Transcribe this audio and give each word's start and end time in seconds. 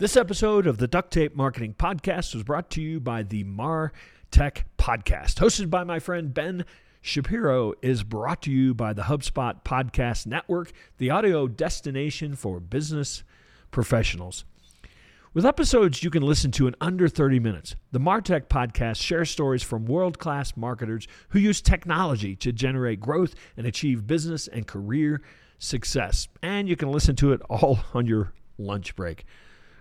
This 0.00 0.16
episode 0.16 0.68
of 0.68 0.78
the 0.78 0.86
Duct 0.86 1.12
Tape 1.12 1.34
Marketing 1.34 1.74
Podcast 1.76 2.32
was 2.32 2.44
brought 2.44 2.70
to 2.70 2.80
you 2.80 3.00
by 3.00 3.24
the 3.24 3.42
Mar 3.42 3.92
Tech 4.30 4.64
Podcast. 4.78 5.40
Hosted 5.40 5.70
by 5.70 5.82
my 5.82 5.98
friend 5.98 6.32
Ben 6.32 6.64
Shapiro, 7.00 7.74
is 7.82 8.04
brought 8.04 8.40
to 8.42 8.52
you 8.52 8.74
by 8.74 8.92
the 8.92 9.02
HubSpot 9.02 9.64
Podcast 9.64 10.24
Network, 10.24 10.70
the 10.98 11.10
audio 11.10 11.48
destination 11.48 12.36
for 12.36 12.60
business 12.60 13.24
professionals. 13.72 14.44
With 15.34 15.44
episodes 15.44 16.04
you 16.04 16.10
can 16.10 16.22
listen 16.22 16.52
to 16.52 16.68
in 16.68 16.76
under 16.80 17.08
30 17.08 17.40
minutes, 17.40 17.74
the 17.90 17.98
Martech 17.98 18.46
podcast 18.46 19.02
shares 19.02 19.30
stories 19.30 19.64
from 19.64 19.84
world 19.84 20.20
class 20.20 20.56
marketers 20.56 21.08
who 21.30 21.40
use 21.40 21.60
technology 21.60 22.36
to 22.36 22.52
generate 22.52 23.00
growth 23.00 23.34
and 23.56 23.66
achieve 23.66 24.06
business 24.06 24.46
and 24.46 24.64
career 24.64 25.22
success. 25.58 26.28
And 26.40 26.68
you 26.68 26.76
can 26.76 26.92
listen 26.92 27.16
to 27.16 27.32
it 27.32 27.42
all 27.50 27.80
on 27.94 28.06
your 28.06 28.32
lunch 28.58 28.94
break. 28.94 29.24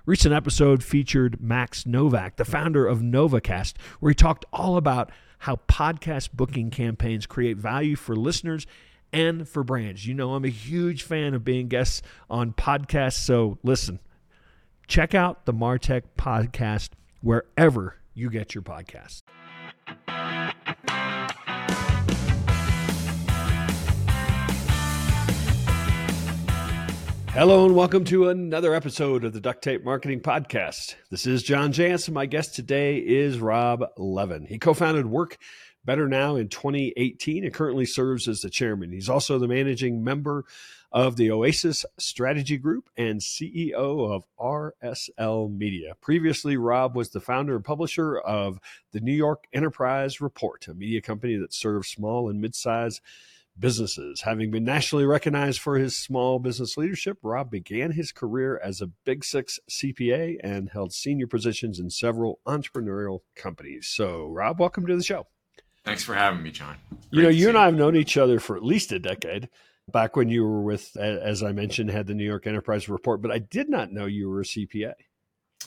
Recent 0.08 0.34
episode 0.34 0.86
featured 0.86 1.42
Max 1.42 1.86
Novak, 1.86 2.38
the 2.38 2.46
founder 2.46 2.88
of 2.88 3.00
NovaCast, 3.00 3.74
where 4.00 4.10
he 4.10 4.16
talked 4.16 4.46
all 4.54 4.78
about 4.78 5.12
how 5.40 5.58
podcast 5.68 6.30
booking 6.32 6.70
campaigns 6.70 7.26
create 7.26 7.58
value 7.58 7.98
for 7.98 8.16
listeners 8.16 8.66
and 9.12 9.50
for 9.50 9.66
brands. 9.66 10.08
You 10.08 10.14
know, 10.14 10.34
I'm 10.34 10.46
a 10.46 10.50
huge 10.50 11.04
fan 11.04 11.34
of 11.34 11.44
being 11.44 11.68
guests 11.68 12.02
on 12.30 12.54
podcasts, 12.54 13.18
so 13.18 13.58
listen, 13.64 14.00
check 14.88 15.14
out 15.14 15.46
the 15.46 15.54
Martech 15.54 16.04
podcast 16.18 16.92
wherever 17.20 17.98
you 18.14 18.30
get 18.30 18.56
your 18.56 18.62
podcasts. 18.64 19.24
Hello 27.38 27.68
and 27.68 27.76
welcome 27.76 28.04
to 28.06 28.30
another 28.30 28.74
episode 28.74 29.24
of 29.24 29.32
the 29.32 29.40
Duct 29.40 29.64
Tape 29.64 29.86
Marketing 29.86 30.22
Podcast. 30.22 30.96
This 31.12 31.28
is 31.28 31.44
John 31.44 31.72
Jantsch, 31.72 32.08
and 32.08 32.16
my 32.16 32.26
guest 32.26 32.56
today 32.56 32.98
is 32.98 33.38
Rob 33.38 33.84
Levin. 33.96 34.48
He 34.48 34.58
co 34.58 34.74
founded 34.74 35.06
Work 35.06 35.38
Better 35.86 36.08
Now 36.08 36.36
in 36.36 36.50
2018 36.50 37.44
and 37.44 37.54
currently 37.54 37.86
serves 37.86 38.28
as 38.28 38.42
the 38.42 38.50
chairman. 38.50 38.92
He's 38.92 39.08
also 39.08 39.38
the 39.38 39.48
managing 39.48 40.04
member 40.04 40.46
of 40.92 41.16
the 41.16 41.30
Oasis 41.30 41.86
Strategy 42.00 42.58
Group 42.58 42.90
and 42.98 43.20
CEO 43.20 43.72
of 43.72 44.24
RSL 44.40 45.56
Media. 45.56 45.94
Previously, 46.02 46.58
Rob 46.58 46.96
was 46.96 47.12
the 47.12 47.22
founder 47.22 47.56
and 47.56 47.64
publisher 47.64 48.18
of 48.18 48.60
the 48.94 49.00
New 49.00 49.14
York 49.14 49.44
Enterprise 49.54 50.20
Report, 50.22 50.68
a 50.68 50.74
media 50.74 51.04
company 51.04 51.36
that 51.36 51.54
serves 51.54 51.88
small 51.88 52.32
and 52.32 52.42
mid 52.42 52.56
sized 52.56 53.00
businesses. 53.60 54.22
Having 54.22 54.52
been 54.52 54.64
nationally 54.64 55.06
recognized 55.06 55.60
for 55.60 55.78
his 55.78 55.96
small 55.96 56.40
business 56.40 56.78
leadership, 56.78 57.18
Rob 57.22 57.50
began 57.50 57.92
his 57.92 58.12
career 58.12 58.60
as 58.64 58.82
a 58.82 58.88
Big 58.88 59.24
Six 59.24 59.60
CPA 59.70 60.38
and 60.44 60.70
held 60.70 60.94
senior 60.94 61.28
positions 61.28 61.80
in 61.80 61.90
several 61.90 62.40
entrepreneurial 62.46 63.20
companies. 63.36 63.88
So, 63.88 64.28
Rob, 64.28 64.60
welcome 64.60 64.86
to 64.88 64.96
the 64.96 65.04
show. 65.04 65.28
Thanks 65.84 66.04
for 66.04 66.14
having 66.14 66.44
me, 66.44 66.52
John. 66.52 66.76
Great 66.90 67.02
you 67.12 67.22
know, 67.24 67.30
you 67.30 67.50
and 67.50 67.58
I 67.58 67.66
have 67.66 67.76
known 67.76 67.96
each 67.96 68.18
other 68.18 68.40
for 68.40 68.58
at 68.58 68.64
least 68.64 68.92
a 68.92 69.00
decade. 69.00 69.50
Back 69.90 70.18
when 70.18 70.28
you 70.28 70.44
were 70.44 70.62
with, 70.62 70.98
as 70.98 71.42
I 71.42 71.54
mentioned, 71.54 71.92
had 71.92 72.08
the 72.08 72.14
New 72.14 72.26
York 72.26 72.46
Enterprise 72.46 72.90
Report, 72.90 73.22
but 73.22 73.32
I 73.32 73.40
did 73.40 73.70
not 73.70 73.92
know 73.92 74.06
you 74.06 74.28
were 74.30 74.42
a 74.42 74.44
CPA. 74.44 74.94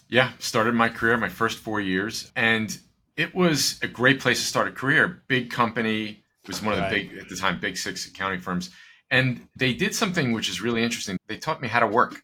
Yeah, 0.08 0.33
started 0.38 0.74
my 0.74 0.91
career 0.91 1.16
my 1.16 1.30
first 1.30 1.58
four 1.58 1.80
years, 1.80 2.30
and 2.36 2.78
it 3.16 3.34
was 3.34 3.78
a 3.83 3.86
great 3.86 4.20
place 4.20 4.41
to 4.41 4.46
start 4.46 4.68
a 4.68 4.72
career. 4.72 5.22
Big 5.27 5.50
company, 5.50 6.22
was 6.46 6.62
one 6.62 6.78
of 6.78 6.80
the 6.80 6.88
big 6.91 7.19
at 7.19 7.28
the 7.28 7.36
time 7.36 7.60
big 7.60 7.77
six 7.77 8.06
accounting 8.06 8.41
firms. 8.41 8.70
And 9.10 9.48
they 9.56 9.74
did 9.74 9.94
something 9.94 10.33
which 10.33 10.48
is 10.48 10.60
really 10.60 10.83
interesting. 10.83 11.19
They 11.27 11.36
taught 11.36 11.60
me 11.60 11.69
how 11.69 11.80
to 11.80 11.86
work. 11.86 12.22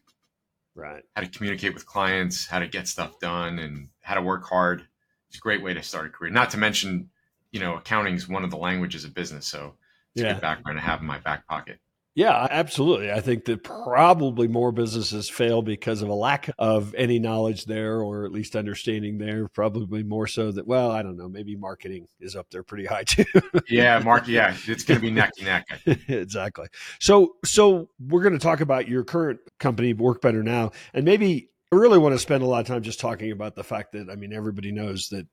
Right. 0.73 1.03
How 1.15 1.23
to 1.23 1.27
communicate 1.27 1.73
with 1.73 1.85
clients 1.85 2.45
how 2.45 2.59
to 2.59 2.67
get 2.67 2.87
stuff 2.87 3.19
done 3.19 3.59
and 3.59 3.89
how 4.01 4.15
to 4.15 4.21
work 4.21 4.47
hard. 4.47 4.87
It's 5.29 5.37
a 5.37 5.41
great 5.41 5.61
way 5.61 5.73
to 5.73 5.83
start 5.83 6.05
a 6.05 6.09
career. 6.09 6.31
Not 6.31 6.51
to 6.51 6.57
mention 6.57 7.09
you 7.51 7.59
know 7.59 7.75
accounting 7.75 8.15
is 8.15 8.27
one 8.27 8.43
of 8.43 8.51
the 8.51 8.57
languages 8.57 9.03
of 9.03 9.13
business 9.13 9.47
so 9.47 9.73
it's 10.13 10.23
yeah. 10.23 10.31
a 10.31 10.33
good 10.33 10.41
background 10.41 10.77
to 10.77 10.83
have 10.83 11.01
in 11.01 11.07
my 11.07 11.19
back 11.19 11.47
pocket 11.47 11.79
yeah, 12.17 12.47
absolutely. 12.49 13.11
I 13.11 13.21
think 13.21 13.45
that 13.45 13.63
probably 13.63 14.47
more 14.47 14.71
businesses 14.71 15.29
fail 15.29 15.61
because 15.61 16.01
of 16.01 16.09
a 16.09 16.15
lack 16.15 16.49
of 16.57 16.95
any 16.95 17.19
knowledge 17.19 17.65
there 17.65 18.01
or 18.01 18.25
at 18.25 18.31
least 18.31 18.55
understanding 18.55 19.19
there. 19.19 19.47
Probably 19.47 20.01
more 20.01 20.25
so 20.25 20.51
that, 20.51 20.65
well, 20.65 20.89
I 20.89 21.03
don't 21.03 21.15
know, 21.15 21.29
maybe 21.29 21.55
marketing 21.55 22.07
is 22.19 22.35
up 22.35 22.49
there 22.49 22.63
pretty 22.63 22.85
high 22.85 23.03
too. 23.05 23.23
yeah, 23.69 23.99
Mark, 23.99 24.27
yeah, 24.27 24.57
it's 24.65 24.83
going 24.83 24.99
to 24.99 25.05
be 25.05 25.11
neck 25.11 25.29
and 25.37 25.45
neck. 25.45 25.67
exactly. 26.07 26.65
So, 26.99 27.35
so 27.45 27.87
we're 27.99 28.23
going 28.23 28.33
to 28.33 28.39
talk 28.39 28.61
about 28.61 28.87
your 28.87 29.03
current 29.03 29.39
company, 29.59 29.93
Work 29.93 30.19
Better 30.19 30.41
Now, 30.41 30.71
and 30.95 31.05
maybe 31.05 31.51
I 31.71 31.75
really 31.75 31.99
want 31.99 32.15
to 32.15 32.19
spend 32.19 32.41
a 32.41 32.47
lot 32.47 32.61
of 32.61 32.65
time 32.65 32.81
just 32.81 32.99
talking 32.99 33.31
about 33.31 33.53
the 33.53 33.63
fact 33.63 33.91
that, 33.91 34.09
I 34.09 34.15
mean, 34.15 34.33
everybody 34.33 34.71
knows 34.71 35.09
that, 35.09 35.27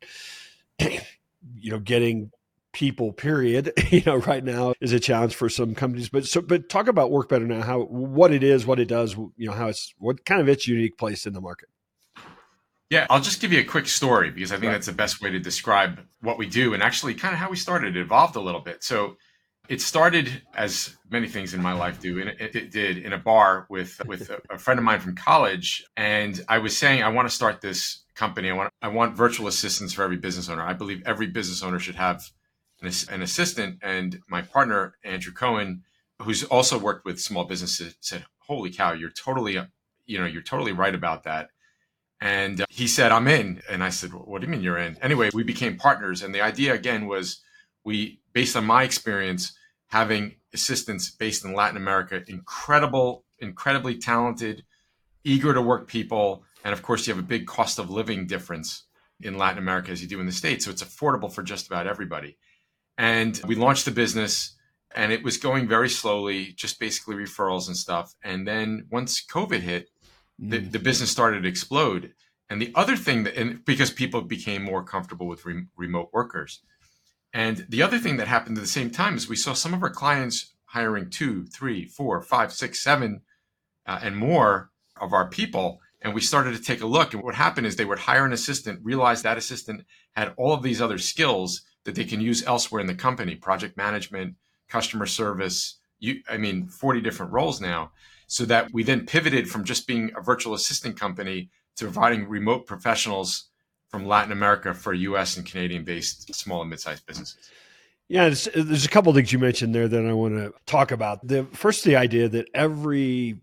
you 1.56 1.71
know, 1.71 1.78
getting 1.78 2.31
people 2.75 3.12
period 3.12 3.73
you 3.91 4.03
know 4.05 4.17
right 4.17 4.45
now 4.45 4.75
is 4.81 4.93
a 4.93 5.01
challenge 5.01 5.35
for 5.35 5.49
some 5.49 5.75
companies. 5.75 6.11
But 6.11 6.27
so 6.27 6.43
but 6.43 6.69
talk 6.69 6.89
about 6.89 7.11
work 7.11 7.31
better 7.31 7.47
now 7.47 7.62
how 7.62 7.83
what 7.85 8.33
it 8.33 8.43
is 8.43 8.67
what 8.67 8.79
it 8.79 8.89
does 8.89 9.17
you 9.17 9.49
know 9.49 9.53
how 9.53 9.69
it's 9.69 9.95
what 9.97 10.27
kind 10.27 10.43
of 10.43 10.49
its 10.49 10.69
unique 10.69 10.99
place 10.99 11.27
in 11.27 11.33
the 11.33 11.41
market. 11.41 11.71
Yeah 12.91 13.07
i'll 13.09 13.21
just 13.21 13.41
give 13.41 13.53
you 13.53 13.61
a 13.61 13.65
quick 13.65 13.87
story 13.87 14.31
because 14.31 14.53
i 14.53 14.57
think 14.57 14.67
right. 14.67 14.73
that's 14.73 14.87
the 14.87 14.93
best 14.93 15.23
way 15.23 15.31
to 15.31 15.39
describe 15.39 16.01
what 16.21 16.37
we 16.37 16.47
do 16.47 16.75
and 16.75 16.83
actually 16.83 17.15
kind 17.15 17.33
of 17.33 17.39
how 17.39 17.49
we 17.49 17.57
started. 17.57 17.97
It 17.97 18.01
evolved 18.01 18.37
a 18.37 18.41
little 18.41 18.61
bit. 18.61 18.84
So 18.84 19.17
it 19.67 19.81
started 19.81 20.43
as 20.55 20.95
many 21.09 21.27
things 21.27 21.55
in 21.55 21.63
my 21.63 21.73
life 21.73 21.99
do 21.99 22.21
and 22.21 22.29
it, 22.29 22.55
it 22.55 22.71
did 22.71 22.99
in 22.99 23.15
a 23.15 23.19
bar 23.19 23.67
with 23.71 23.99
with 24.07 24.29
a, 24.29 24.41
a 24.51 24.59
friend 24.59 24.79
of 24.79 24.84
mine 24.84 25.01
from 25.01 25.15
college. 25.15 25.84
And 25.97 26.45
i 26.49 26.59
was 26.59 26.77
saying 26.77 27.03
i 27.03 27.09
want 27.09 27.29
to 27.29 27.34
start 27.34 27.61
this 27.61 28.05
company. 28.15 28.51
I 28.51 28.55
want 28.55 28.73
i 28.83 28.89
want 28.89 29.17
virtual 29.17 29.47
assistants 29.47 29.95
for 29.95 30.03
every 30.03 30.17
business 30.17 30.49
owner. 30.49 30.63
I 30.63 30.73
believe 30.73 31.03
every 31.07 31.29
business 31.29 31.63
owner 31.63 31.79
should 31.79 31.97
have 31.97 32.23
an, 32.87 33.22
assistant, 33.22 33.78
and 33.83 34.21
my 34.28 34.43
partner 34.43 34.97
Andrew 35.05 35.33
Cohen, 35.33 35.83
who's 36.22 36.45
also 36.45 36.78
worked 36.78 37.05
with 37.05 37.21
small 37.21 37.45
businesses, 37.45 37.95
said, 38.00 38.25
"Holy 38.39 38.71
cow, 38.71 38.93
you're 38.93 39.11
totally, 39.11 39.59
you 40.06 40.19
know, 40.19 40.27
you're 40.27 40.43
totally 40.43 40.72
right 40.72 40.95
about 40.95 41.25
that." 41.25 41.50
And 42.21 42.62
uh, 42.62 42.67
he 42.69 42.87
said, 42.87 43.12
"I'm 43.12 43.28
in," 43.28 43.62
and 43.69 43.83
I 43.83 43.91
said, 43.91 44.12
"What 44.12 44.41
do 44.41 44.47
you 44.47 44.50
mean 44.50 44.62
you're 44.62 44.78
in?" 44.78 44.97
Anyway, 45.03 45.31
we 45.34 45.43
became 45.43 45.77
partners, 45.77 46.22
and 46.22 46.34
the 46.34 46.41
idea 46.41 46.75
again 46.75 47.06
was 47.06 47.43
we, 47.84 48.21
based 48.33 48.56
on 48.56 48.65
my 48.65 48.83
experience, 48.83 49.56
having 49.89 50.37
assistants 50.53 51.11
based 51.11 51.45
in 51.45 51.53
Latin 51.53 51.77
America, 51.77 52.22
incredible, 52.27 53.25
incredibly 53.39 53.99
talented, 53.99 54.65
eager 55.25 55.53
to 55.53 55.61
work 55.61 55.87
people, 55.87 56.45
and 56.65 56.72
of 56.72 56.83
course, 56.83 57.06
you 57.06 57.15
have 57.15 57.22
a 57.22 57.27
big 57.27 57.47
cost 57.47 57.78
of 57.78 57.91
living 57.91 58.27
difference 58.27 58.84
in 59.21 59.39
Latin 59.39 59.59
America 59.59 59.91
as 59.91 60.03
you 60.03 60.09
do 60.09 60.21
in 60.21 60.27
the 60.27 60.33
States. 60.33 60.65
So 60.65 60.71
it's 60.71 60.83
affordable 60.83 61.33
for 61.33 61.43
just 61.43 61.66
about 61.66 61.87
everybody. 61.87 62.37
And 62.97 63.41
we 63.47 63.55
launched 63.55 63.84
the 63.84 63.91
business 63.91 64.55
and 64.94 65.12
it 65.12 65.25
was 65.25 65.37
going 65.37 65.66
very 65.66 65.88
slowly, 65.88 66.53
just 66.53 66.78
basically 66.78 67.16
referrals 67.16 67.66
and 67.66 67.77
stuff. 67.77 68.15
And 68.22 68.47
then 68.47 68.87
once 68.91 69.25
COVID 69.25 69.60
hit, 69.60 69.91
the, 70.38 70.60
mm. 70.60 70.71
the 70.71 70.78
business 70.78 71.10
started 71.10 71.43
to 71.43 71.49
explode. 71.49 72.12
And 72.49 72.62
the 72.62 72.72
other 72.75 72.97
thing 72.97 73.25
that, 73.25 73.34
and 73.34 73.65
because 73.65 73.91
people 73.91 74.22
became 74.22 74.62
more 74.62 74.84
comfortable 74.84 75.27
with 75.27 75.44
re- 75.44 75.66
remote 75.77 76.10
workers. 76.12 76.60
And 77.33 77.66
the 77.69 77.83
other 77.83 77.99
thing 77.99 78.16
that 78.19 78.28
happened 78.28 78.56
at 78.56 78.60
the 78.60 78.69
same 78.69 78.91
time 78.91 79.16
is 79.16 79.28
we 79.28 79.34
saw 79.34 79.54
some 79.54 79.75
of 79.75 79.83
our 79.83 79.91
clients 79.91 80.54
hiring 80.66 81.10
two, 81.10 81.47
three, 81.47 81.87
four, 81.87 82.22
five, 82.22 82.53
six, 82.53 82.81
seven, 82.81 83.22
uh, 83.87 83.99
and 84.03 84.16
more 84.16 84.71
of 85.00 85.12
our 85.12 85.28
people. 85.28 85.81
And 86.00 86.15
we 86.15 86.21
started 86.21 86.54
to 86.54 86.62
take 86.62 86.83
a 86.83 86.87
look. 86.87 87.12
And 87.15 87.22
what 87.22 87.34
happened 87.34 87.66
is 87.66 87.75
they 87.75 87.84
would 87.84 88.00
hire 88.00 88.25
an 88.25 88.33
assistant, 88.33 88.81
realize 88.84 89.22
that 89.22 89.38
assistant 89.38 89.84
had 90.12 90.34
all 90.37 90.53
of 90.53 90.62
these 90.62 90.81
other 90.81 90.99
skills 90.99 91.62
that 91.84 91.95
they 91.95 92.05
can 92.05 92.21
use 92.21 92.45
elsewhere 92.47 92.81
in 92.81 92.87
the 92.87 92.95
company 92.95 93.34
project 93.34 93.77
management 93.77 94.34
customer 94.69 95.06
service 95.06 95.78
you 95.99 96.21
i 96.28 96.37
mean 96.37 96.67
40 96.67 97.00
different 97.00 97.33
roles 97.33 97.61
now. 97.61 97.93
So 98.27 98.47
that 98.47 98.72
we 98.72 98.83
then 98.83 99.05
pivoted 99.05 99.50
from 99.50 99.65
just 99.65 99.87
being 99.87 100.11
a 100.17 100.22
virtual 100.22 100.55
assistant 100.55 100.99
company 100.99 101.50
to 101.77 101.84
providing 101.84 102.27
remote 102.27 102.67
professionals 102.67 103.51
from 103.89 104.07
latin 104.07 104.33
america 104.33 104.75
for 104.75 104.95
us 104.95 105.36
and 105.36 105.47
canadian 105.47 105.84
based 105.84 106.34
small 106.34 106.60
and 106.63 106.71
mid-sized 106.71 107.07
businesses. 107.07 107.51
Yeah, 108.09 108.25
there's 108.28 108.84
a 108.84 108.89
couple 108.89 109.15
things 109.15 109.33
you 109.33 109.39
mentioned 109.39 109.75
there 109.75 109.89
that 109.89 110.04
I 110.04 110.13
want 110.13 110.34
to 110.34 110.53
talk 110.66 110.91
about. 110.91 111.27
The 111.27 111.45
first, 111.54 111.84
the 111.84 111.97
idea 111.97 112.28
that 112.28 112.48
every 112.53 113.39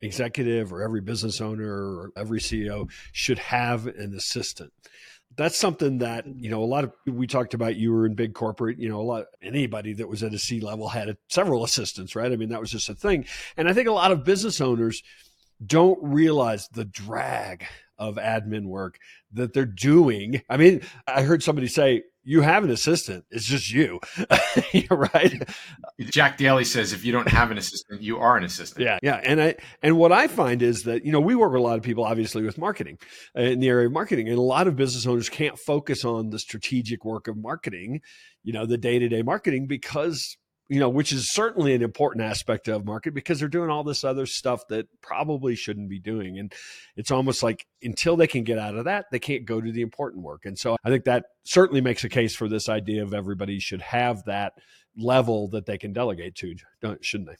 executive 0.00 0.72
or 0.72 0.82
every 0.82 1.02
business 1.02 1.38
owner 1.40 1.70
or 1.70 2.10
every 2.16 2.40
CEO 2.40 2.90
should 3.12 3.38
have 3.38 3.86
an 3.86 4.14
assistant 4.14 4.72
that's 5.36 5.58
something 5.58 5.98
that 5.98 6.26
mm. 6.26 6.34
you 6.42 6.50
know 6.50 6.62
a 6.62 6.66
lot 6.66 6.84
of 6.84 6.92
we 7.06 7.26
talked 7.26 7.54
about 7.54 7.76
you 7.76 7.92
were 7.92 8.06
in 8.06 8.14
big 8.14 8.34
corporate 8.34 8.78
you 8.78 8.88
know 8.88 9.00
a 9.00 9.02
lot 9.02 9.26
anybody 9.42 9.92
that 9.94 10.08
was 10.08 10.22
at 10.22 10.34
a 10.34 10.38
c 10.38 10.60
level 10.60 10.88
had 10.88 11.08
a, 11.08 11.16
several 11.28 11.64
assistants 11.64 12.14
right? 12.14 12.32
I 12.32 12.36
mean 12.36 12.50
that 12.50 12.60
was 12.60 12.70
just 12.70 12.88
a 12.88 12.94
thing. 12.94 13.26
And 13.56 13.68
i 13.68 13.72
think 13.72 13.88
a 13.88 13.92
lot 13.92 14.12
of 14.12 14.24
business 14.24 14.60
owners 14.60 15.02
don't 15.64 15.98
realize 16.02 16.68
the 16.68 16.84
drag 16.84 17.64
of 17.96 18.16
admin 18.16 18.66
work 18.66 18.98
that 19.32 19.52
they're 19.52 19.64
doing. 19.64 20.42
I 20.48 20.56
mean 20.56 20.82
i 21.06 21.22
heard 21.22 21.42
somebody 21.42 21.68
say 21.68 22.02
you 22.24 22.40
have 22.40 22.64
an 22.64 22.70
assistant. 22.70 23.24
It's 23.30 23.44
just 23.44 23.70
you, 23.70 24.00
right? 24.90 25.48
Jack 26.00 26.38
Daly 26.38 26.64
says 26.64 26.92
if 26.92 27.04
you 27.04 27.12
don't 27.12 27.28
have 27.28 27.50
an 27.50 27.58
assistant, 27.58 28.02
you 28.02 28.18
are 28.18 28.36
an 28.36 28.44
assistant. 28.44 28.84
Yeah, 28.84 28.98
yeah. 29.02 29.20
And 29.22 29.40
I 29.40 29.54
and 29.82 29.98
what 29.98 30.10
I 30.10 30.26
find 30.26 30.62
is 30.62 30.84
that 30.84 31.04
you 31.04 31.12
know 31.12 31.20
we 31.20 31.34
work 31.34 31.52
with 31.52 31.60
a 31.60 31.64
lot 31.64 31.76
of 31.76 31.82
people, 31.82 32.04
obviously, 32.04 32.42
with 32.42 32.58
marketing 32.58 32.98
uh, 33.36 33.42
in 33.42 33.60
the 33.60 33.68
area 33.68 33.86
of 33.86 33.92
marketing, 33.92 34.28
and 34.28 34.38
a 34.38 34.42
lot 34.42 34.66
of 34.66 34.76
business 34.76 35.06
owners 35.06 35.28
can't 35.28 35.58
focus 35.58 36.04
on 36.04 36.30
the 36.30 36.38
strategic 36.38 37.04
work 37.04 37.28
of 37.28 37.36
marketing, 37.36 38.00
you 38.42 38.52
know, 38.52 38.66
the 38.66 38.78
day 38.78 38.98
to 38.98 39.08
day 39.08 39.22
marketing 39.22 39.66
because 39.66 40.36
you 40.68 40.80
know, 40.80 40.88
which 40.88 41.12
is 41.12 41.30
certainly 41.30 41.74
an 41.74 41.82
important 41.82 42.24
aspect 42.24 42.68
of 42.68 42.86
market 42.86 43.12
because 43.12 43.38
they're 43.38 43.48
doing 43.48 43.70
all 43.70 43.84
this 43.84 44.02
other 44.02 44.24
stuff 44.24 44.66
that 44.68 44.86
probably 45.02 45.54
shouldn't 45.54 45.90
be 45.90 45.98
doing. 45.98 46.38
And 46.38 46.52
it's 46.96 47.10
almost 47.10 47.42
like 47.42 47.66
until 47.82 48.16
they 48.16 48.26
can 48.26 48.44
get 48.44 48.58
out 48.58 48.74
of 48.74 48.86
that, 48.86 49.06
they 49.10 49.18
can't 49.18 49.44
go 49.44 49.60
to 49.60 49.72
the 49.72 49.82
important 49.82 50.22
work. 50.22 50.46
And 50.46 50.58
so 50.58 50.76
I 50.82 50.88
think 50.88 51.04
that 51.04 51.26
certainly 51.44 51.82
makes 51.82 52.04
a 52.04 52.08
case 52.08 52.34
for 52.34 52.48
this 52.48 52.68
idea 52.68 53.02
of 53.02 53.12
everybody 53.12 53.60
should 53.60 53.82
have 53.82 54.24
that 54.24 54.54
level 54.96 55.48
that 55.48 55.66
they 55.66 55.76
can 55.76 55.92
delegate 55.92 56.34
to, 56.36 56.54
shouldn't 57.02 57.28
they? 57.28 57.36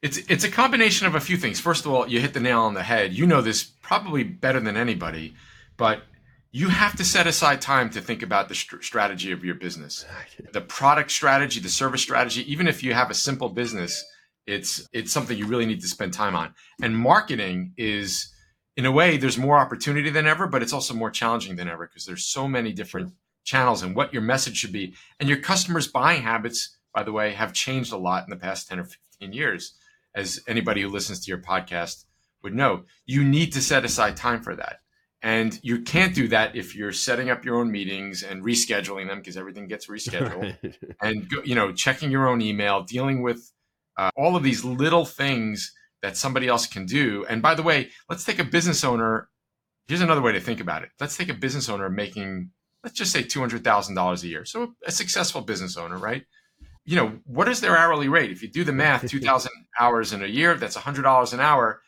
It's 0.00 0.18
it's 0.28 0.44
a 0.44 0.50
combination 0.50 1.08
of 1.08 1.16
a 1.16 1.20
few 1.20 1.36
things. 1.36 1.58
First 1.58 1.84
of 1.84 1.90
all, 1.90 2.08
you 2.08 2.20
hit 2.20 2.32
the 2.32 2.40
nail 2.40 2.60
on 2.60 2.74
the 2.74 2.84
head. 2.84 3.12
You 3.14 3.26
know 3.26 3.42
this 3.42 3.64
probably 3.64 4.22
better 4.22 4.60
than 4.60 4.76
anybody, 4.76 5.34
but 5.76 6.02
you 6.50 6.68
have 6.68 6.96
to 6.96 7.04
set 7.04 7.26
aside 7.26 7.60
time 7.60 7.90
to 7.90 8.00
think 8.00 8.22
about 8.22 8.48
the 8.48 8.54
st- 8.54 8.82
strategy 8.82 9.32
of 9.32 9.44
your 9.44 9.54
business. 9.54 10.04
The 10.52 10.60
product 10.60 11.10
strategy 11.10 11.60
the 11.60 11.68
service 11.68 12.02
strategy 12.02 12.50
even 12.50 12.66
if 12.66 12.82
you 12.82 12.94
have 12.94 13.10
a 13.10 13.14
simple 13.14 13.48
business 13.48 14.04
it's 14.46 14.88
it's 14.92 15.12
something 15.12 15.36
you 15.36 15.46
really 15.46 15.66
need 15.66 15.80
to 15.82 15.88
spend 15.88 16.12
time 16.12 16.34
on. 16.34 16.54
And 16.82 16.96
marketing 16.96 17.74
is 17.76 18.32
in 18.76 18.86
a 18.86 18.92
way 18.92 19.16
there's 19.16 19.36
more 19.36 19.58
opportunity 19.58 20.10
than 20.10 20.26
ever 20.26 20.46
but 20.46 20.62
it's 20.62 20.72
also 20.72 20.94
more 20.94 21.10
challenging 21.10 21.56
than 21.56 21.68
ever 21.68 21.86
because 21.86 22.06
there's 22.06 22.26
so 22.26 22.48
many 22.48 22.72
different 22.72 23.12
channels 23.44 23.82
and 23.82 23.94
what 23.94 24.12
your 24.12 24.22
message 24.22 24.56
should 24.56 24.72
be. 24.72 24.94
And 25.20 25.28
your 25.28 25.38
customers 25.38 25.86
buying 25.86 26.22
habits 26.22 26.78
by 26.94 27.02
the 27.02 27.12
way 27.12 27.32
have 27.32 27.52
changed 27.52 27.92
a 27.92 27.98
lot 27.98 28.24
in 28.24 28.30
the 28.30 28.36
past 28.36 28.68
10 28.68 28.80
or 28.80 28.84
15 28.84 29.32
years 29.32 29.74
as 30.14 30.40
anybody 30.48 30.80
who 30.80 30.88
listens 30.88 31.20
to 31.20 31.28
your 31.28 31.42
podcast 31.42 32.04
would 32.42 32.54
know. 32.54 32.84
You 33.04 33.22
need 33.22 33.52
to 33.52 33.60
set 33.60 33.84
aside 33.84 34.16
time 34.16 34.42
for 34.42 34.56
that 34.56 34.78
and 35.22 35.58
you 35.62 35.82
can't 35.82 36.14
do 36.14 36.28
that 36.28 36.54
if 36.54 36.76
you're 36.76 36.92
setting 36.92 37.28
up 37.28 37.44
your 37.44 37.56
own 37.56 37.70
meetings 37.70 38.22
and 38.22 38.44
rescheduling 38.44 39.08
them 39.08 39.18
because 39.18 39.36
everything 39.36 39.66
gets 39.66 39.88
rescheduled 39.88 40.56
and 41.02 41.28
you 41.44 41.54
know 41.54 41.72
checking 41.72 42.10
your 42.10 42.28
own 42.28 42.40
email, 42.40 42.82
dealing 42.82 43.22
with 43.22 43.52
uh, 43.96 44.10
all 44.16 44.36
of 44.36 44.42
these 44.42 44.64
little 44.64 45.04
things 45.04 45.74
that 46.02 46.16
somebody 46.16 46.46
else 46.46 46.66
can 46.66 46.86
do. 46.86 47.26
And 47.28 47.42
by 47.42 47.54
the 47.54 47.62
way, 47.62 47.90
let's 48.08 48.24
take 48.24 48.38
a 48.38 48.44
business 48.44 48.84
owner. 48.84 49.28
Here's 49.88 50.00
another 50.00 50.22
way 50.22 50.32
to 50.32 50.40
think 50.40 50.60
about 50.60 50.82
it. 50.82 50.90
Let's 51.00 51.16
take 51.16 51.28
a 51.28 51.34
business 51.34 51.68
owner 51.68 51.90
making, 51.90 52.50
let's 52.84 52.96
just 52.96 53.10
say 53.10 53.24
$200,000 53.24 54.22
a 54.22 54.26
year. 54.28 54.44
So 54.44 54.74
a 54.86 54.92
successful 54.92 55.40
business 55.40 55.76
owner, 55.76 55.98
right? 55.98 56.24
You 56.84 56.96
know, 56.96 57.18
what 57.24 57.48
is 57.48 57.60
their 57.60 57.76
hourly 57.76 58.08
rate? 58.08 58.30
If 58.30 58.42
you 58.42 58.48
do 58.48 58.64
the 58.64 58.72
math, 58.72 59.08
2,000 59.08 59.50
hours 59.78 60.12
in 60.12 60.22
a 60.22 60.26
year, 60.26 60.54
that's 60.54 60.76
$100 60.76 61.32
an 61.32 61.40
hour. 61.40 61.80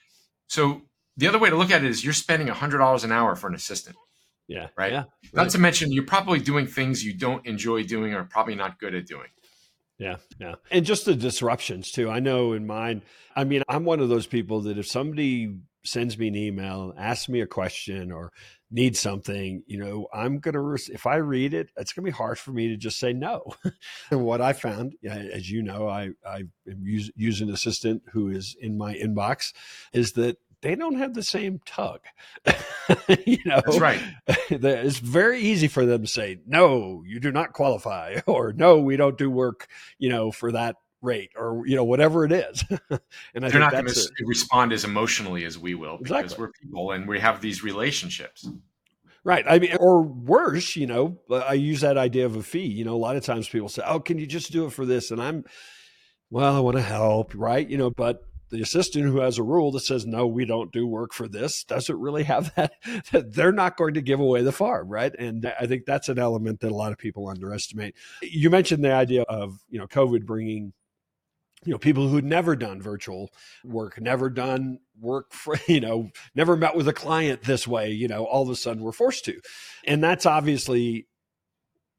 So 0.49 0.83
the 1.17 1.29
other 1.29 1.39
way 1.39 1.51
to 1.51 1.57
look 1.57 1.71
at 1.71 1.85
it 1.85 1.91
is 1.91 2.05
you're 2.05 2.13
spending 2.13 2.49
$100 2.49 3.05
an 3.05 3.13
hour 3.13 3.37
for 3.37 3.49
an 3.49 3.55
assistant. 3.55 3.97
Yeah. 4.49 4.69
Right. 4.77 4.93
Yeah. 4.93 5.05
Not 5.33 5.43
right. 5.43 5.51
to 5.51 5.59
mention 5.59 5.93
you're 5.93 6.05
probably 6.05 6.41
doing 6.41 6.67
things 6.67 7.05
you 7.05 7.15
don't 7.15 7.47
enjoy 7.47 7.85
doing 7.85 8.15
or 8.15 8.25
probably 8.25 8.57
not 8.57 8.81
good 8.81 8.95
at 8.95 9.07
doing. 9.07 9.29
Yeah, 10.01 10.17
yeah. 10.41 10.55
And 10.71 10.87
just 10.87 11.05
the 11.05 11.15
disruptions 11.15 11.93
too. 11.93 12.11
I 12.11 12.21
know 12.21 12.55
in 12.55 12.67
mine, 12.67 13.03
I 13.37 13.45
mean, 13.45 13.63
I'm 13.69 13.85
one 13.85 14.01
of 14.01 14.09
those 14.09 14.27
people 14.27 14.63
that 14.63 14.79
if 14.79 14.87
somebody 14.87 15.55
sends 15.85 16.19
me 16.19 16.29
an 16.29 16.37
email, 16.37 16.95
asks 16.97 17.29
me 17.29 17.43
a 17.43 17.47
question 17.47 18.11
or 18.11 18.33
needs 18.71 18.99
something, 18.99 19.63
you 19.67 19.79
know, 19.79 20.09
I'm 20.13 20.39
going 20.39 20.55
to, 20.55 20.93
if 20.93 21.07
I 21.07 21.17
read 21.17 21.53
it, 21.53 21.71
it's 21.77 21.93
going 21.93 22.05
to 22.05 22.11
be 22.11 22.17
hard 22.17 22.39
for 22.39 22.51
me 22.51 22.69
to 22.69 22.77
just 22.77 22.99
say 22.99 23.13
no. 23.13 23.45
and 24.11 24.25
what 24.25 24.41
I 24.41 24.55
found, 24.55 24.95
as 25.05 25.51
you 25.51 25.63
know, 25.63 25.87
I, 25.87 26.11
I 26.27 26.45
use, 26.65 27.11
use 27.15 27.43
an 27.43 27.51
assistant 27.51 28.03
who 28.13 28.31
is 28.31 28.57
in 28.59 28.79
my 28.79 28.95
inbox 28.95 29.53
is 29.93 30.13
that 30.13 30.39
they 30.63 30.75
don't 30.75 30.97
have 30.97 31.15
the 31.15 31.23
same 31.23 31.61
tug. 31.65 32.01
you 33.27 33.39
know, 33.45 33.61
that's 33.65 33.79
right. 33.79 34.01
It's 34.51 34.99
very 34.99 35.41
easy 35.41 35.69
for 35.69 35.87
them 35.87 36.03
to 36.03 36.09
say, 36.09 36.41
"No, 36.47 37.03
you 37.07 37.21
do 37.21 37.33
not 37.33 37.53
qualify," 37.53 38.21
or 38.27 38.53
"No, 38.53 38.79
we 38.79 38.97
don't 38.97 39.17
do 39.17 39.31
work," 39.31 39.69
you 39.99 40.09
know, 40.09 40.31
for 40.31 40.53
that 40.53 40.77
rate, 41.03 41.31
or 41.37 41.67
you 41.67 41.77
know, 41.77 41.85
whatever 41.85 42.25
it 42.25 42.33
is. 42.33 42.65
and 43.35 43.45
I 43.45 43.51
they're 43.51 43.61
not 43.61 43.73
going 43.73 43.87
to 43.87 44.11
respond 44.27 44.73
as 44.73 44.85
emotionally 44.85 45.45
as 45.45 45.59
we 45.59 45.75
will 45.75 45.99
because 45.99 46.25
exactly. 46.25 46.47
we're 46.47 46.53
people 46.53 46.91
and 46.93 47.09
we 47.09 47.21
have 47.21 47.41
these 47.41 47.63
relationships. 47.63 48.49
Right. 49.23 49.45
I 49.47 49.59
mean, 49.59 49.77
or 49.79 50.03
worse, 50.03 50.77
you 50.77 50.87
know, 50.87 51.19
uh, 51.29 51.37
I 51.37 51.53
use 51.53 51.83
that 51.83 51.99
idea 51.99 52.25
of 52.25 52.37
a 52.37 52.43
fee. 52.43 52.67
You 52.67 52.85
know, 52.85 52.95
a 52.95 52.97
lot 52.97 53.17
of 53.17 53.25
times 53.25 53.49
people 53.49 53.69
say, 53.69 53.83
"Oh, 53.85 54.01
can 54.01 54.19
you 54.19 54.27
just 54.27 54.53
do 54.53 54.67
it 54.67 54.73
for 54.73 54.87
this?" 54.87 55.11
And 55.11 55.23
I'm, 55.23 55.45
well, 56.31 56.57
I 56.57 56.61
want 56.61 56.77
to 56.77 56.83
help, 56.83 57.33
right? 57.35 57.69
You 57.69 57.77
know, 57.77 57.91
but 57.91 58.25
the 58.51 58.61
assistant 58.61 59.07
who 59.07 59.21
has 59.21 59.39
a 59.39 59.43
rule 59.43 59.73
that 59.73 59.81
says 59.81 60.07
no 60.07 60.27
we 60.27 60.45
don't 60.45 60.73
do 60.73 60.87
work 60.87 61.13
for 61.13 61.29
this 61.29 61.65
doesn't 61.65 61.99
really 61.99 62.25
have 62.25 62.55
that 63.13 63.33
they're 63.33 63.53
not 63.53 63.77
going 63.77 63.95
to 63.95 64.03
give 64.03 64.21
away 64.21 64.43
the 64.43 64.53
farm 64.53 64.89
right? 64.89 65.15
And 65.19 65.53
i 65.61 65.67
think 65.67 65.85
that's 65.87 66.09
an 66.09 66.19
element 66.19 66.61
that 66.61 66.73
a 66.73 66.77
lot 66.77 66.93
of 66.93 66.99
people 66.99 67.29
underestimate. 67.29 67.95
You 68.23 68.51
mentioned 68.51 68.85
the 68.85 68.93
idea 68.93 69.23
of 69.23 69.59
you 69.69 69.79
know 69.79 69.87
covid 69.87 70.25
bringing 70.27 70.73
you 71.65 71.73
know 71.73 71.79
people 71.79 72.09
who'd 72.09 72.25
never 72.25 72.57
done 72.57 72.81
virtual 72.81 73.31
work 73.65 74.01
never 74.01 74.31
done 74.31 74.79
work 74.99 75.33
for 75.33 75.57
you 75.69 75.81
know 75.81 76.11
never 76.35 76.57
met 76.57 76.75
with 76.75 76.89
a 76.89 76.93
client 76.93 77.43
this 77.43 77.67
way 77.69 77.91
you 77.91 78.09
know 78.09 78.25
all 78.25 78.43
of 78.43 78.49
a 78.49 78.57
sudden 78.57 78.83
we're 78.83 78.93
forced 78.93 79.25
to. 79.27 79.41
And 79.87 80.03
that's 80.03 80.27
obviously 80.27 81.07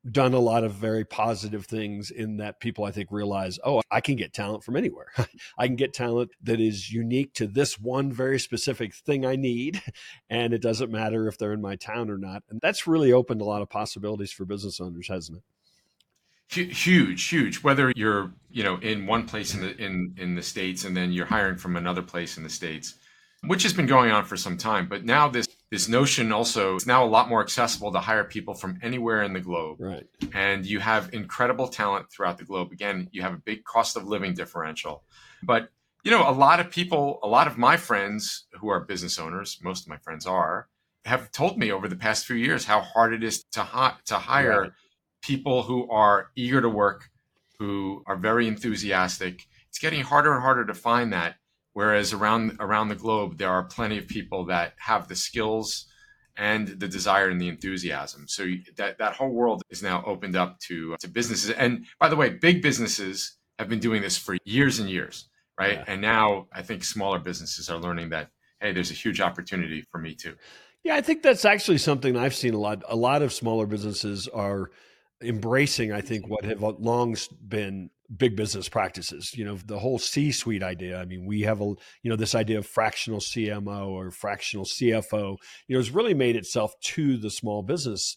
done 0.10 0.34
a 0.34 0.40
lot 0.40 0.64
of 0.64 0.74
very 0.74 1.06
positive 1.06 1.66
things 1.66 2.10
in 2.10 2.38
that 2.38 2.60
people 2.60 2.86
I 2.86 2.92
think 2.92 3.12
realize, 3.12 3.60
oh, 3.64 3.82
I 3.92 4.02
can 4.02 4.16
get 4.16 4.34
talent 4.34 4.64
from 4.64 4.76
anywhere. 4.76 5.08
I 5.58 5.68
can 5.68 5.76
get 5.76 5.94
talent 5.94 6.32
that 6.42 6.60
is 6.60 6.92
unique 6.92 7.34
to 7.36 7.46
this 7.46 7.80
one 7.80 8.12
very 8.12 8.40
specific 8.40 8.96
thing 8.96 9.26
I 9.26 9.36
need. 9.36 9.82
And 10.30 10.54
it 10.54 10.62
doesn't 10.62 10.92
matter 10.92 11.28
if 11.28 11.38
they're 11.38 11.52
in 11.52 11.62
my 11.62 11.76
town 11.76 12.10
or 12.10 12.18
not. 12.18 12.44
And 12.50 12.60
that's 12.62 12.88
really 12.88 13.12
opened 13.12 13.42
a 13.42 13.46
lot 13.46 13.62
of 13.62 13.70
possibilities 13.70 14.32
for 14.32 14.46
business 14.46 14.80
owners, 14.80 15.10
hasn't 15.10 15.40
it? 15.40 15.44
huge 16.52 17.30
huge 17.30 17.64
whether 17.64 17.94
you're 17.96 18.32
you 18.50 18.62
know 18.62 18.76
in 18.78 19.06
one 19.06 19.26
place 19.26 19.54
in 19.54 19.62
the 19.62 19.78
in 19.78 20.14
in 20.18 20.36
the 20.36 20.44
states 20.44 20.84
and 20.84 20.98
then 20.98 21.14
you're 21.14 21.26
hiring 21.26 21.56
from 21.56 21.78
another 21.78 22.02
place 22.02 22.36
in 22.36 22.44
the 22.44 22.50
states 22.50 22.96
which 23.46 23.64
has 23.64 23.74
been 23.74 23.88
going 23.88 24.12
on 24.12 24.24
for 24.24 24.38
some 24.38 24.58
time 24.58 24.88
but 24.88 25.04
now 25.04 25.28
this 25.28 25.48
this 25.72 25.88
notion 25.88 26.34
also 26.34 26.76
is 26.76 26.86
now 26.86 27.04
a 27.04 27.08
lot 27.08 27.30
more 27.30 27.42
accessible 27.42 27.94
to 27.94 28.00
hire 28.00 28.26
people 28.26 28.54
from 28.54 28.78
anywhere 28.84 29.24
in 29.24 29.32
the 29.32 29.40
globe. 29.40 29.78
Right. 29.80 30.06
And 30.34 30.66
you 30.66 30.82
have 30.82 31.14
incredible 31.14 31.70
talent 31.70 32.12
throughout 32.12 32.38
the 32.38 32.44
globe. 32.44 32.74
Again, 32.74 33.08
you 33.14 33.22
have 33.22 33.34
a 33.34 33.38
big 33.38 33.64
cost 33.64 33.96
of 33.96 34.06
living 34.06 34.34
differential. 34.34 35.06
But, 35.42 35.70
you 36.04 36.12
know, 36.12 36.30
a 36.30 36.34
lot 36.34 36.60
of 36.60 36.70
people, 36.70 37.20
a 37.24 37.28
lot 37.28 37.48
of 37.48 37.58
my 37.58 37.78
friends 37.78 38.48
who 38.60 38.68
are 38.68 38.82
business 38.82 39.18
owners, 39.18 39.60
most 39.64 39.84
of 39.84 39.88
my 39.88 39.98
friends 39.98 40.26
are, 40.28 40.68
have 41.06 41.32
told 41.32 41.58
me 41.58 41.72
over 41.72 41.88
the 41.88 41.96
past 41.96 42.26
few 42.26 42.36
years 42.36 42.66
how 42.66 42.82
hard 42.82 43.14
it 43.14 43.24
is 43.24 43.46
to, 43.54 43.62
hi- 43.62 43.96
to 44.08 44.16
hire 44.16 44.62
right. 44.62 44.72
people 45.22 45.64
who 45.64 45.90
are 45.90 46.32
eager 46.36 46.60
to 46.60 46.70
work, 46.70 47.10
who 47.60 48.04
are 48.08 48.18
very 48.18 48.46
enthusiastic. 48.46 49.48
It's 49.70 49.80
getting 49.80 50.02
harder 50.02 50.34
and 50.34 50.42
harder 50.42 50.66
to 50.66 50.74
find 50.74 51.14
that 51.14 51.36
Whereas 51.74 52.14
around 52.14 52.58
around 52.60 52.90
the 52.90 52.96
globe, 52.96 53.38
there 53.38 53.50
are 53.50 53.64
plenty 53.64 53.98
of 53.98 54.08
people 54.08 54.46
that 54.46 54.74
have 54.78 55.08
the 55.08 55.16
skills 55.16 55.88
and 56.38 56.68
the 56.68 56.88
desire 56.88 57.30
and 57.30 57.40
the 57.40 57.48
enthusiasm. 57.48 58.28
So 58.28 58.46
that 58.78 58.98
that 58.98 59.14
whole 59.14 59.30
world 59.30 59.62
is 59.70 59.82
now 59.82 60.04
opened 60.06 60.36
up 60.36 60.60
to 60.68 60.96
to 61.00 61.08
businesses. 61.08 61.52
And 61.52 61.86
by 62.00 62.10
the 62.10 62.16
way, 62.16 62.30
big 62.30 62.62
businesses 62.62 63.38
have 63.58 63.70
been 63.70 63.80
doing 63.80 64.02
this 64.02 64.18
for 64.18 64.38
years 64.44 64.80
and 64.80 64.90
years, 64.90 65.30
right? 65.60 65.76
Yeah. 65.76 65.84
And 65.88 66.02
now 66.02 66.48
I 66.52 66.62
think 66.62 66.84
smaller 66.84 67.20
businesses 67.20 67.70
are 67.70 67.78
learning 67.78 68.10
that 68.10 68.30
hey, 68.60 68.72
there's 68.72 68.92
a 68.92 68.96
huge 68.96 69.20
opportunity 69.20 69.84
for 69.92 69.98
me 69.98 70.14
too. 70.16 70.36
Yeah, 70.84 70.96
I 70.96 71.02
think 71.02 71.22
that's 71.22 71.46
actually 71.46 71.78
something 71.78 72.18
I've 72.18 72.36
seen 72.36 72.54
a 72.54 72.60
lot. 72.60 72.84
A 72.88 72.96
lot 72.96 73.22
of 73.22 73.34
smaller 73.34 73.66
businesses 73.66 74.28
are 74.28 74.72
embracing, 75.22 75.92
I 75.92 76.02
think, 76.02 76.28
what 76.28 76.46
have 76.46 76.62
long 76.62 77.16
been 77.48 77.90
big 78.16 78.36
business 78.36 78.68
practices. 78.68 79.36
You 79.36 79.46
know, 79.46 79.58
the 79.66 79.80
whole 79.80 80.00
C 80.00 80.32
suite 80.32 80.64
idea. 80.64 81.00
I 81.00 81.06
mean, 81.06 81.26
we 81.26 81.42
have 81.42 81.62
a, 81.62 81.66
you 81.66 82.10
know, 82.10 82.16
this 82.16 82.36
idea 82.36 82.58
of 82.58 82.66
fractional 82.66 83.20
CMO 83.20 83.88
or 83.88 84.12
fractional 84.12 84.66
CFO, 84.66 85.38
you 85.68 85.76
know, 85.76 85.80
has 85.80 85.92
really 85.92 86.14
made 86.14 86.36
itself 86.36 86.74
to 86.82 87.18
the 87.18 87.30
small 87.30 87.64
business 87.64 88.16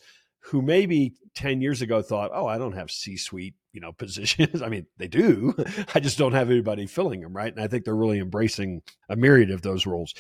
who 0.51 0.61
maybe 0.61 1.15
10 1.35 1.61
years 1.61 1.81
ago 1.81 2.03
thought, 2.03 2.31
oh, 2.35 2.47
I 2.47 2.59
don't 2.59 2.73
have 2.75 2.91
C 2.91 3.17
suite 3.17 3.55
you 3.75 3.81
know 3.81 3.93
positions. 4.05 4.63
I 4.63 4.69
mean, 4.69 4.87
they 4.97 5.09
do. 5.09 5.55
I 5.95 6.01
just 6.01 6.17
don't 6.17 6.33
have 6.33 6.51
anybody 6.51 6.87
filling 6.87 7.21
them, 7.21 7.37
right? 7.37 7.53
And 7.53 7.63
I 7.63 7.67
think 7.67 7.85
they're 7.85 7.95
really 7.95 8.21
embracing 8.21 8.83
a 9.11 9.17
myriad 9.17 9.51
of 9.51 9.61
those 9.61 9.85
roles. 9.85 10.15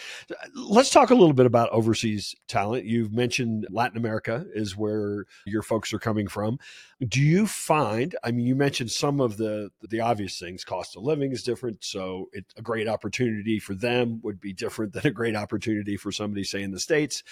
Let's 0.54 0.90
talk 0.90 1.10
a 1.10 1.14
little 1.14 1.32
bit 1.32 1.46
about 1.46 1.70
overseas 1.70 2.34
talent. 2.48 2.84
You've 2.84 3.12
mentioned 3.12 3.66
Latin 3.70 3.96
America 3.96 4.44
is 4.52 4.76
where 4.76 5.24
your 5.46 5.62
folks 5.62 5.94
are 5.94 5.98
coming 5.98 6.26
from. 6.26 6.58
Do 7.06 7.20
you 7.20 7.46
find? 7.46 8.14
I 8.22 8.32
mean, 8.32 8.46
you 8.46 8.56
mentioned 8.56 8.90
some 8.90 9.20
of 9.20 9.36
the 9.36 9.70
the 9.88 10.00
obvious 10.00 10.38
things. 10.38 10.64
Cost 10.64 10.96
of 10.96 11.02
living 11.02 11.32
is 11.32 11.42
different, 11.42 11.84
so 11.84 12.28
it's 12.32 12.52
a 12.56 12.62
great 12.62 12.88
opportunity 12.88 13.58
for 13.58 13.74
them 13.74 14.20
would 14.22 14.40
be 14.40 14.52
different 14.52 14.92
than 14.92 15.06
a 15.06 15.10
great 15.10 15.36
opportunity 15.36 15.96
for 15.96 16.10
somebody 16.10 16.42
say 16.42 16.62
in 16.62 16.72
the 16.72 16.80
states. 16.80 17.22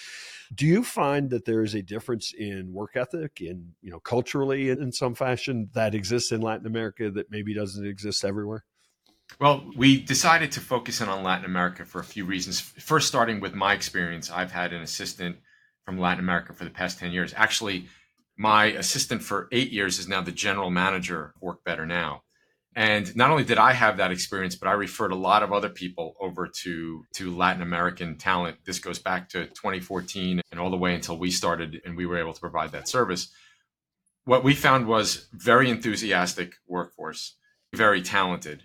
Do 0.55 0.65
you 0.65 0.83
find 0.83 1.29
that 1.31 1.45
there 1.45 1.63
is 1.63 1.73
a 1.73 1.81
difference 1.81 2.33
in 2.33 2.71
work 2.71 2.95
ethic, 2.95 3.41
in 3.41 3.73
you 3.81 3.91
know, 3.91 3.99
culturally 3.99 4.69
in 4.69 4.91
some 4.91 5.15
fashion 5.15 5.69
that 5.73 5.95
exists 5.95 6.12
in 6.31 6.41
Latin 6.41 6.67
America 6.67 7.09
that 7.11 7.31
maybe 7.31 7.53
doesn't 7.53 7.85
exist 7.85 8.23
everywhere? 8.23 8.63
Well, 9.39 9.65
we 9.75 10.01
decided 10.01 10.51
to 10.53 10.59
focus 10.59 11.01
in 11.01 11.09
on 11.09 11.23
Latin 11.23 11.45
America 11.45 11.85
for 11.85 11.99
a 11.99 12.03
few 12.03 12.25
reasons. 12.25 12.59
First, 12.59 13.07
starting 13.07 13.39
with 13.39 13.53
my 13.53 13.73
experience, 13.73 14.29
I've 14.29 14.51
had 14.51 14.73
an 14.73 14.81
assistant 14.81 15.37
from 15.85 15.97
Latin 15.97 16.19
America 16.19 16.53
for 16.53 16.63
the 16.63 16.69
past 16.69 16.99
10 16.99 17.11
years. 17.11 17.33
Actually, 17.35 17.87
my 18.37 18.65
assistant 18.65 19.23
for 19.23 19.47
eight 19.51 19.71
years 19.71 19.99
is 19.99 20.07
now 20.07 20.21
the 20.21 20.31
general 20.31 20.69
manager 20.69 21.33
Work 21.41 21.63
Better 21.63 21.85
Now. 21.85 22.21
And 22.75 23.15
not 23.15 23.29
only 23.29 23.43
did 23.43 23.59
I 23.59 23.73
have 23.73 23.97
that 23.97 24.11
experience, 24.11 24.55
but 24.55 24.67
I 24.67 24.73
referred 24.73 25.11
a 25.11 25.15
lot 25.15 25.43
of 25.43 25.53
other 25.53 25.69
people 25.69 26.15
over 26.19 26.49
to, 26.63 27.03
to 27.15 27.35
Latin 27.35 27.61
American 27.61 28.17
talent. 28.17 28.57
This 28.65 28.79
goes 28.79 28.97
back 28.97 29.29
to 29.29 29.45
2014 29.45 30.41
and 30.51 30.59
all 30.59 30.71
the 30.71 30.77
way 30.77 30.95
until 30.95 31.17
we 31.17 31.29
started 31.29 31.81
and 31.85 31.95
we 31.95 32.07
were 32.07 32.17
able 32.17 32.33
to 32.33 32.39
provide 32.39 32.71
that 32.71 32.87
service. 32.87 33.31
What 34.25 34.43
we 34.43 34.53
found 34.53 34.87
was 34.87 35.27
very 35.33 35.69
enthusiastic 35.69 36.53
workforce, 36.67 37.35
very 37.73 38.01
talented, 38.01 38.63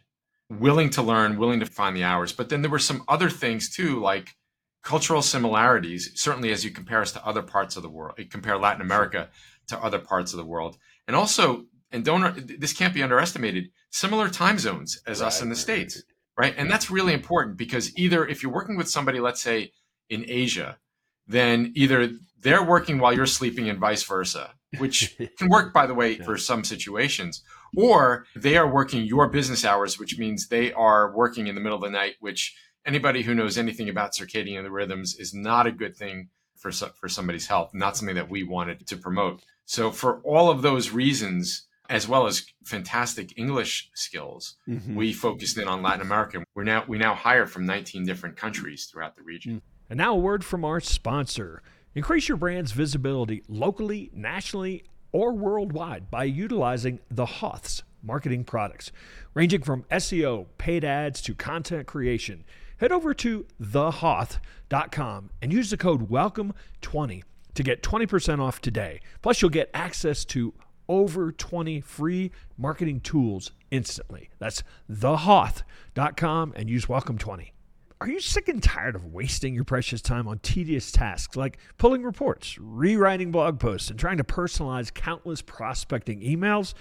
willing 0.49 0.91
to 0.91 1.03
learn, 1.03 1.39
willing 1.39 1.61
to 1.61 1.67
find 1.67 1.97
the 1.97 2.05
hours. 2.05 2.33
But 2.33 2.49
then 2.49 2.63
there 2.63 2.71
were 2.71 2.79
some 2.79 3.05
other 3.09 3.29
things 3.29 3.69
too, 3.69 4.01
like 4.01 4.37
cultural 4.83 5.23
similarities, 5.23 6.13
certainly 6.15 6.53
as 6.53 6.65
you 6.65 6.71
compare 6.71 7.03
us 7.03 7.13
to 7.13 7.27
other 7.27 7.43
parts 7.43 7.77
of 7.77 7.83
the 7.83 7.89
world, 7.89 8.15
you 8.19 8.27
compare 8.27 8.57
Latin 8.57 8.81
America 8.81 9.29
to 9.67 9.79
other 9.79 9.99
parts 9.99 10.33
of 10.33 10.39
the 10.39 10.45
world. 10.45 10.79
And 11.07 11.17
also, 11.17 11.67
and 11.91 12.05
don't 12.05 12.61
this 12.61 12.73
can't 12.73 12.95
be 12.95 13.03
underestimated, 13.03 13.71
similar 13.91 14.29
time 14.29 14.59
zones 14.59 15.01
as 15.07 15.21
right, 15.21 15.27
us 15.27 15.43
in 15.43 15.49
the 15.49 15.57
States. 15.57 16.03
Right. 16.37 16.55
And 16.57 16.71
that's 16.71 16.91
really 16.91 17.15
important 17.15 17.57
because 17.57 17.97
either 17.99 18.25
if 18.25 18.43
you're 18.43 18.53
working 18.53 18.77
with 18.77 18.89
somebody, 18.89 19.19
let's 19.19 19.43
say 19.43 19.73
in 20.09 20.25
Asia, 20.29 20.79
then 21.27 21.73
either 21.75 22.11
they're 22.41 22.63
working 22.63 22.99
while 22.99 23.13
you're 23.13 23.27
sleeping 23.27 23.69
and 23.69 23.81
vice 23.81 24.05
versa, 24.05 24.55
which 24.79 25.17
can 25.39 25.49
work, 25.49 25.73
by 25.73 25.87
the 25.87 25.95
way, 25.95 26.17
yeah. 26.17 26.25
for 26.25 26.37
some 26.37 26.65
situations, 26.65 27.43
or 27.77 28.27
they 28.37 28.57
are 28.57 28.71
working 28.71 29.05
your 29.05 29.29
business 29.29 29.65
hours, 29.65 29.99
which 29.99 30.19
means 30.19 30.49
they 30.49 30.73
are 30.73 31.15
working 31.15 31.47
in 31.47 31.55
the 31.55 31.61
middle 31.61 31.79
of 31.79 31.85
the 31.85 31.91
night, 31.91 32.17
which 32.21 32.55
anybody 32.85 33.23
who 33.23 33.35
knows 33.35 33.59
anything 33.59 33.89
about 33.89 34.13
circadian 34.13 34.71
rhythms 34.71 35.17
is 35.19 35.35
not 35.35 35.67
a 35.67 35.73
good 35.73 35.97
thing 35.97 36.29
for, 36.57 36.73
for 36.73 37.09
somebody's 37.09 37.47
health, 37.47 37.71
not 37.73 37.97
something 37.97 38.17
that 38.17 38.31
we 38.31 38.43
wanted 38.43 38.87
to 38.87 38.97
promote. 38.97 39.43
So, 39.65 39.91
for 39.91 40.21
all 40.23 40.51
of 40.51 40.63
those 40.63 40.91
reasons, 40.91 41.67
as 41.91 42.07
well 42.07 42.27
as 42.27 42.47
fantastic 42.65 43.33
English 43.37 43.91
skills, 43.95 44.57
mm-hmm. 44.69 44.95
we 44.95 45.13
focused 45.13 45.57
in 45.59 45.69
on 45.69 45.83
Latin 45.83 46.03
America. 46.03 46.43
We're 46.55 46.65
now 46.65 46.85
we 46.87 46.99
now 46.99 47.15
hire 47.15 47.47
from 47.47 47.67
19 47.67 48.05
different 48.05 48.37
countries 48.37 48.87
throughout 48.87 49.17
the 49.17 49.23
region. 49.23 49.57
Mm. 49.57 49.61
And 49.91 49.99
now 49.99 50.13
a 50.15 50.19
word 50.19 50.45
from 50.45 50.65
our 50.65 50.81
sponsor. 50.81 51.63
Increase 51.95 52.29
your 52.29 52.37
brand's 52.37 52.73
visibility 52.73 53.43
locally, 53.49 54.11
nationally, 54.13 54.85
or 55.13 55.33
worldwide 55.33 56.11
by 56.11 56.25
utilizing 56.25 57.01
the 57.11 57.27
Hoth's 57.27 57.83
marketing 58.03 58.45
products, 58.45 58.93
ranging 59.35 59.63
from 59.63 59.85
SEO, 59.85 60.47
paid 60.59 60.85
ads 60.85 61.21
to 61.23 61.35
content 61.35 61.87
creation. 61.87 62.45
Head 62.79 62.93
over 62.93 63.13
to 63.15 63.47
thehoth.com 63.61 65.31
and 65.43 65.53
use 65.53 65.71
the 65.71 65.77
code 65.77 66.09
WELCOME20 66.09 67.23
to 67.55 67.63
get 67.63 67.83
20% 67.83 68.39
off 68.39 68.61
today. 68.61 69.01
Plus, 69.21 69.43
you'll 69.43 69.51
get 69.51 69.71
access 69.75 70.25
to 70.27 70.55
over 70.89 71.33
20 71.33 71.81
free 71.81 72.31
marketing 72.57 73.01
tools 73.01 73.51
instantly. 73.71 74.31
That's 74.39 74.63
thehoth.com 74.91 76.53
and 76.55 76.71
use 76.71 76.87
WELCOME20. 76.87 77.51
Are 78.01 78.09
you 78.09 78.21
sick 78.21 78.49
and 78.49 78.63
tired 78.63 78.95
of 78.95 79.07
wasting 79.07 79.55
your 79.55 79.65
precious 79.65 80.01
time 80.01 80.29
on 80.29 80.39
tedious 80.39 80.93
tasks 80.93 81.35
like 81.35 81.59
pulling 81.79 82.05
reports, 82.05 82.57
rewriting 82.57 83.33
blog 83.33 83.59
posts, 83.59 83.91
and 83.91 83.99
trying 83.99 84.19
to 84.19 84.25
personalize 84.25 84.95
countless 84.95 85.43
prospecting 85.43 86.21
emails? 86.21 86.75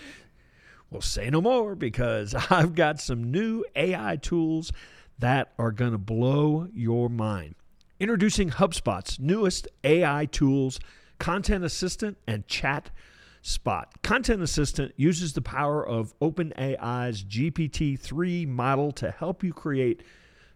Well, 0.91 1.01
say 1.01 1.31
no 1.31 1.41
more 1.41 1.73
because 1.73 2.35
I've 2.51 2.75
got 2.75 3.01
some 3.01 3.31
new 3.31 3.65
AI 3.75 4.17
tools 4.17 4.71
that 5.17 5.53
are 5.57 5.71
going 5.71 5.93
to 5.93 5.97
blow 5.97 6.67
your 6.71 7.09
mind. 7.09 7.55
Introducing 7.99 8.51
HubSpot's 8.51 9.19
newest 9.19 9.67
AI 9.83 10.25
tools, 10.25 10.79
Content 11.17 11.65
Assistant 11.65 12.19
and 12.27 12.47
Chat 12.47 12.91
Spot. 13.41 13.91
Content 14.03 14.43
Assistant 14.43 14.93
uses 14.97 15.33
the 15.33 15.41
power 15.41 15.83
of 15.83 16.13
OpenAI's 16.19 17.23
GPT 17.23 17.99
3 17.99 18.45
model 18.45 18.91
to 18.91 19.09
help 19.09 19.43
you 19.43 19.51
create 19.51 20.03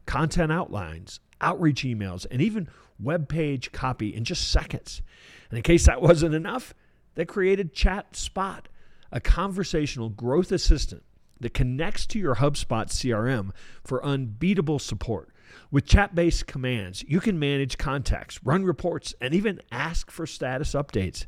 content 0.06 0.52
outlines, 0.52 1.20
outreach 1.40 1.84
emails, 1.84 2.26
and 2.30 2.42
even 2.42 2.68
web 3.00 3.28
page 3.28 3.72
copy 3.72 4.14
in 4.14 4.24
just 4.24 4.52
seconds. 4.52 5.02
And 5.50 5.58
in 5.58 5.64
case 5.64 5.86
that 5.86 6.02
wasn't 6.02 6.36
enough, 6.36 6.74
they 7.16 7.26
created 7.26 7.74
ChatSpot, 7.74 8.66
a 9.12 9.20
conversational 9.20 10.10
growth 10.10 10.52
assistant 10.52 11.04
that 11.40 11.54
connects 11.54 12.06
to 12.06 12.20
your 12.20 12.36
HubSpot 12.36 12.88
CRM 12.88 13.52
for 13.84 14.06
unbeatable 14.06 14.80
support. 14.80 15.30
With 15.70 15.86
chat 15.86 16.16
based 16.16 16.48
commands, 16.48 17.04
you 17.08 17.20
can 17.20 17.38
manage 17.38 17.78
contacts, 17.78 18.40
run 18.44 18.64
reports, 18.64 19.14
and 19.20 19.34
even 19.34 19.62
ask 19.72 20.10
for 20.10 20.26
status 20.26 20.74
updates. 20.74 21.26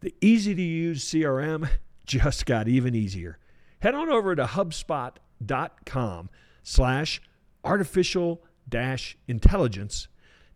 The 0.00 0.14
easy 0.20 0.54
to 0.54 0.62
use 0.62 1.04
CRM 1.04 1.68
just 2.06 2.46
got 2.46 2.68
even 2.68 2.94
easier. 2.94 3.38
Head 3.80 3.94
on 3.94 4.08
over 4.08 4.36
to 4.36 4.44
hubspot.com 4.44 6.30
slash 6.62 7.22
artificial 7.64 8.42
dash 8.68 9.16
intelligence 9.26 10.08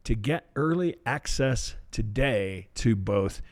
to 0.05 0.15
get 0.15 0.49
early 0.55 0.97
access 1.05 1.77
today 1.91 2.69
to 2.75 2.95
both 2.95 3.43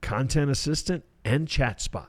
Content 0.00 0.50
Assistant 0.50 1.04
and 1.24 1.46
ChatSpot. 1.48 2.08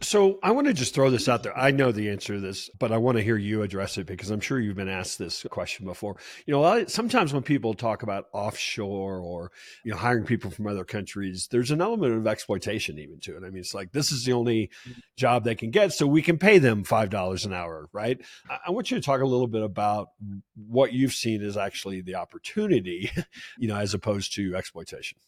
So 0.00 0.38
I 0.44 0.52
want 0.52 0.68
to 0.68 0.72
just 0.72 0.94
throw 0.94 1.10
this 1.10 1.28
out 1.28 1.42
there. 1.42 1.56
I 1.58 1.72
know 1.72 1.90
the 1.90 2.08
answer 2.10 2.34
to 2.34 2.40
this, 2.40 2.70
but 2.78 2.92
I 2.92 2.98
want 2.98 3.18
to 3.18 3.24
hear 3.24 3.36
you 3.36 3.62
address 3.62 3.98
it 3.98 4.06
because 4.06 4.30
I'm 4.30 4.40
sure 4.40 4.60
you've 4.60 4.76
been 4.76 4.88
asked 4.88 5.18
this 5.18 5.44
question 5.50 5.86
before. 5.86 6.16
You 6.46 6.52
know, 6.52 6.84
sometimes 6.86 7.32
when 7.32 7.42
people 7.42 7.74
talk 7.74 8.04
about 8.04 8.26
offshore 8.32 9.18
or 9.18 9.50
you 9.84 9.90
know 9.90 9.96
hiring 9.96 10.24
people 10.24 10.52
from 10.52 10.68
other 10.68 10.84
countries, 10.84 11.48
there's 11.50 11.72
an 11.72 11.80
element 11.80 12.14
of 12.14 12.28
exploitation 12.28 12.98
even 13.00 13.18
to 13.20 13.36
it. 13.36 13.42
I 13.44 13.50
mean, 13.50 13.58
it's 13.58 13.74
like 13.74 13.90
this 13.90 14.12
is 14.12 14.24
the 14.24 14.34
only 14.34 14.70
job 15.16 15.42
they 15.42 15.56
can 15.56 15.72
get, 15.72 15.92
so 15.92 16.06
we 16.06 16.22
can 16.22 16.38
pay 16.38 16.58
them 16.58 16.84
five 16.84 17.10
dollars 17.10 17.44
an 17.44 17.52
hour, 17.52 17.88
right? 17.92 18.20
I 18.48 18.70
want 18.70 18.92
you 18.92 18.98
to 18.98 19.04
talk 19.04 19.20
a 19.20 19.26
little 19.26 19.48
bit 19.48 19.62
about 19.62 20.10
what 20.54 20.92
you've 20.92 21.12
seen 21.12 21.42
as 21.42 21.56
actually 21.56 22.02
the 22.02 22.14
opportunity, 22.14 23.10
you 23.58 23.66
know, 23.66 23.76
as 23.76 23.94
opposed 23.94 24.34
to 24.36 24.54
exploitation. 24.54 25.18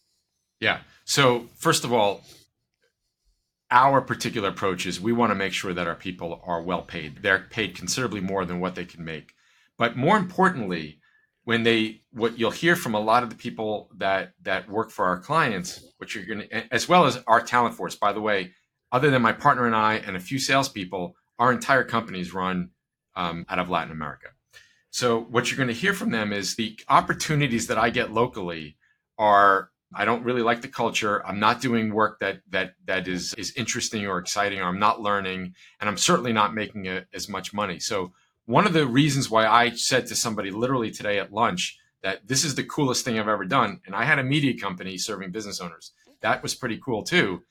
Yeah. 0.61 0.81
So 1.05 1.49
first 1.57 1.85
of 1.85 1.93
all, 1.93 2.23
our 3.71 4.01
particular 4.01 4.49
approach 4.49 4.87
is 4.87 5.01
we 5.01 5.13
want 5.13 5.31
to 5.31 5.37
make 5.37 5.53
sure 5.53 5.73
that 5.73 5.87
our 5.87 5.95
people 5.95 6.41
are 6.45 6.63
well 6.63 6.83
paid. 6.83 7.23
They're 7.23 7.47
paid 7.51 7.77
considerably 7.77 8.21
more 8.21 8.45
than 8.45 8.61
what 8.61 8.75
they 8.75 8.85
can 8.85 9.05
make. 9.05 9.35
But 9.79 9.97
more 9.97 10.17
importantly, 10.17 11.01
when 11.45 11.63
they 11.63 12.03
what 12.13 12.39
you'll 12.39 12.51
hear 12.51 12.77
from 12.77 12.95
a 12.95 13.01
lot 13.01 13.23
of 13.23 13.31
the 13.31 13.37
people 13.37 13.91
that 13.97 14.35
that 14.43 14.69
work 14.69 14.91
for 14.91 15.07
our 15.07 15.19
clients, 15.19 15.85
which 15.99 16.15
you're 16.15 16.27
going 16.27 16.49
to, 16.49 16.75
as 16.75 16.89
well 16.89 17.07
as 17.07 17.23
our 17.27 17.41
talent 17.41 17.75
force. 17.75 17.97
By 17.97 18.13
the 18.13 18.21
way, 18.21 18.53
other 18.93 19.11
than 19.11 19.23
my 19.23 19.33
partner 19.33 19.67
and 19.67 19.75
I 19.75 19.95
and 19.95 20.17
a 20.17 20.21
few 20.21 20.39
salespeople, 20.39 21.15
our 21.39 21.53
entire 21.53 21.85
company 21.85 22.21
is 22.21 22.35
run 22.35 22.71
um, 23.17 23.47
out 23.49 23.59
of 23.59 23.71
Latin 23.71 23.93
America. 23.93 24.29
So 24.91 25.21
what 25.21 25.51
you're 25.51 25.57
going 25.57 25.69
to 25.69 25.75
hear 25.75 25.95
from 25.95 26.11
them 26.11 26.33
is 26.33 26.57
the 26.57 26.79
opportunities 26.89 27.69
that 27.69 27.79
I 27.79 27.91
get 27.91 28.13
locally 28.13 28.77
are 29.19 29.71
I 29.95 30.05
don't 30.05 30.25
really 30.25 30.43
like 30.43 30.63
the 30.63 30.69
culture. 30.69 31.27
I'm 31.27 31.41
not 31.41 31.61
doing 31.61 31.93
work 31.93 32.21
that 32.21 32.41
that 32.51 32.75
that 32.87 33.09
is 33.09 33.35
is 33.35 33.53
interesting 33.57 34.07
or 34.07 34.19
exciting, 34.19 34.61
or 34.61 34.65
I'm 34.65 34.79
not 34.79 35.01
learning, 35.01 35.55
and 35.81 35.91
I'm 35.91 35.97
certainly 35.97 36.33
not 36.33 36.55
making 36.55 36.87
a, 36.87 37.07
as 37.13 37.29
much 37.29 37.53
money. 37.53 37.81
So 37.81 38.13
one 38.47 38.67
of 38.67 38.73
the 38.73 38.87
reasons 38.87 39.31
why 39.31 39.47
I 39.47 39.71
said 39.71 40.07
to 40.07 40.15
somebody 40.15 40.51
literally 40.51 40.91
today 40.91 41.19
at 41.19 41.33
lunch 41.33 41.77
that 42.03 42.27
this 42.27 42.45
is 42.45 42.55
the 42.55 42.65
coolest 42.65 43.05
thing 43.05 43.19
I've 43.19 43.29
ever 43.29 43.45
done, 43.45 43.81
and 43.85 43.95
I 43.95 44.05
had 44.05 44.19
a 44.19 44.25
media 44.25 44.59
company 44.59 44.97
serving 44.97 45.33
business 45.33 45.61
owners. 45.61 45.93
That 46.21 46.43
was 46.43 46.55
pretty 46.55 46.79
cool 46.79 47.03
too, 47.03 47.43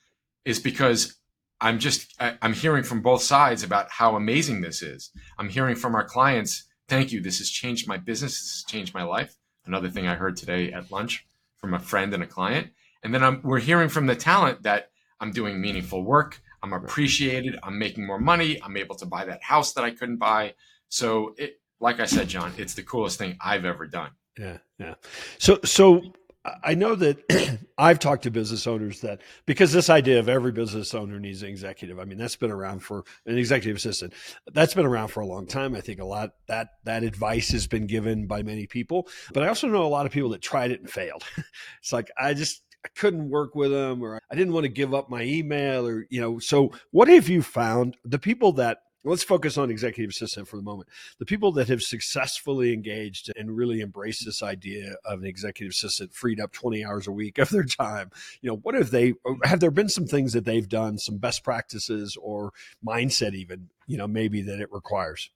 is 0.44 0.58
because 0.58 1.16
I'm 1.60 1.78
just 1.78 2.14
I'm 2.20 2.54
hearing 2.54 2.84
from 2.84 3.02
both 3.02 3.22
sides 3.22 3.62
about 3.62 3.90
how 3.90 4.16
amazing 4.16 4.62
this 4.62 4.82
is. 4.82 5.10
I'm 5.38 5.50
hearing 5.50 5.76
from 5.76 5.94
our 5.94 6.04
clients, 6.04 6.64
thank 6.88 7.12
you, 7.12 7.20
this 7.20 7.38
has 7.38 7.50
changed 7.50 7.86
my 7.86 7.98
business, 7.98 8.40
this 8.40 8.52
has 8.52 8.64
changed 8.64 8.94
my 8.94 9.02
life. 9.02 9.36
Another 9.66 9.90
thing 9.90 10.06
I 10.06 10.14
heard 10.14 10.36
today 10.36 10.72
at 10.72 10.90
lunch 10.90 11.26
from 11.60 11.74
a 11.74 11.78
friend 11.78 12.12
and 12.14 12.22
a 12.22 12.26
client. 12.26 12.68
And 13.02 13.14
then 13.14 13.22
I'm, 13.22 13.40
we're 13.42 13.60
hearing 13.60 13.88
from 13.88 14.06
the 14.06 14.16
talent 14.16 14.62
that 14.62 14.90
I'm 15.20 15.32
doing 15.32 15.60
meaningful 15.60 16.02
work. 16.02 16.40
I'm 16.62 16.72
appreciated. 16.72 17.58
I'm 17.62 17.78
making 17.78 18.06
more 18.06 18.18
money. 18.18 18.60
I'm 18.62 18.76
able 18.76 18.94
to 18.96 19.06
buy 19.06 19.24
that 19.24 19.42
house 19.42 19.72
that 19.74 19.84
I 19.84 19.90
couldn't 19.90 20.18
buy. 20.18 20.54
So, 20.88 21.34
it, 21.38 21.60
like 21.80 22.00
I 22.00 22.04
said, 22.04 22.28
John, 22.28 22.52
it's 22.58 22.74
the 22.74 22.82
coolest 22.82 23.18
thing 23.18 23.38
I've 23.42 23.64
ever 23.64 23.86
done. 23.86 24.10
Yeah, 24.38 24.58
yeah. 24.78 24.94
So, 25.38 25.58
so 25.64 26.02
I 26.44 26.74
know 26.74 26.94
that 26.94 27.58
I've 27.78 27.98
talked 27.98 28.22
to 28.22 28.30
business 28.30 28.66
owners 28.66 29.02
that 29.02 29.20
because 29.44 29.72
this 29.72 29.90
idea 29.90 30.18
of 30.18 30.28
every 30.28 30.52
business 30.52 30.94
owner 30.94 31.20
needs 31.20 31.42
an 31.42 31.50
executive. 31.50 31.98
I 32.00 32.04
mean, 32.04 32.16
that's 32.16 32.36
been 32.36 32.50
around 32.50 32.80
for 32.80 33.04
an 33.26 33.36
executive 33.36 33.76
assistant. 33.76 34.14
That's 34.52 34.72
been 34.72 34.86
around 34.86 35.08
for 35.08 35.20
a 35.20 35.26
long 35.26 35.46
time. 35.46 35.74
I 35.74 35.82
think 35.82 36.00
a 36.00 36.04
lot 36.04 36.32
that 36.48 36.68
that 36.84 37.02
advice 37.02 37.50
has 37.50 37.66
been 37.66 37.86
given 37.86 38.26
by 38.26 38.42
many 38.42 38.66
people. 38.66 39.06
But 39.34 39.42
I 39.42 39.48
also 39.48 39.68
know 39.68 39.84
a 39.84 39.88
lot 39.88 40.06
of 40.06 40.12
people 40.12 40.30
that 40.30 40.40
tried 40.40 40.70
it 40.70 40.80
and 40.80 40.90
failed. 40.90 41.24
it's 41.80 41.92
like 41.92 42.10
I 42.18 42.32
just 42.32 42.62
I 42.84 42.88
couldn't 42.96 43.28
work 43.28 43.54
with 43.54 43.70
them 43.70 44.02
or 44.02 44.18
I 44.30 44.34
didn't 44.34 44.54
want 44.54 44.64
to 44.64 44.70
give 44.70 44.94
up 44.94 45.10
my 45.10 45.22
email 45.22 45.86
or 45.86 46.06
you 46.08 46.22
know. 46.22 46.38
So 46.38 46.72
what 46.90 47.08
have 47.08 47.28
you 47.28 47.42
found? 47.42 47.98
The 48.04 48.18
people 48.18 48.52
that 48.52 48.78
let's 49.04 49.22
focus 49.22 49.56
on 49.56 49.70
executive 49.70 50.10
assistant 50.10 50.48
for 50.48 50.56
the 50.56 50.62
moment. 50.62 50.88
The 51.18 51.26
people 51.26 51.52
that 51.52 51.68
have 51.68 51.82
successfully 51.82 52.72
engaged 52.72 53.32
and 53.36 53.56
really 53.56 53.80
embraced 53.80 54.24
this 54.24 54.42
idea 54.42 54.94
of 55.04 55.20
an 55.20 55.26
executive 55.26 55.70
assistant 55.70 56.12
freed 56.12 56.40
up 56.40 56.52
20 56.52 56.84
hours 56.84 57.06
a 57.06 57.12
week 57.12 57.38
of 57.38 57.50
their 57.50 57.64
time, 57.64 58.10
you 58.40 58.50
know, 58.50 58.56
what 58.56 58.74
have 58.74 58.90
they, 58.90 59.14
have 59.44 59.60
there 59.60 59.70
been 59.70 59.88
some 59.88 60.06
things 60.06 60.32
that 60.32 60.44
they've 60.44 60.68
done, 60.68 60.98
some 60.98 61.18
best 61.18 61.44
practices 61.44 62.16
or 62.20 62.52
mindset 62.86 63.34
even, 63.34 63.70
you 63.86 63.96
know, 63.96 64.06
maybe 64.06 64.42
that 64.42 64.60
it 64.60 64.72
requires? 64.72 65.30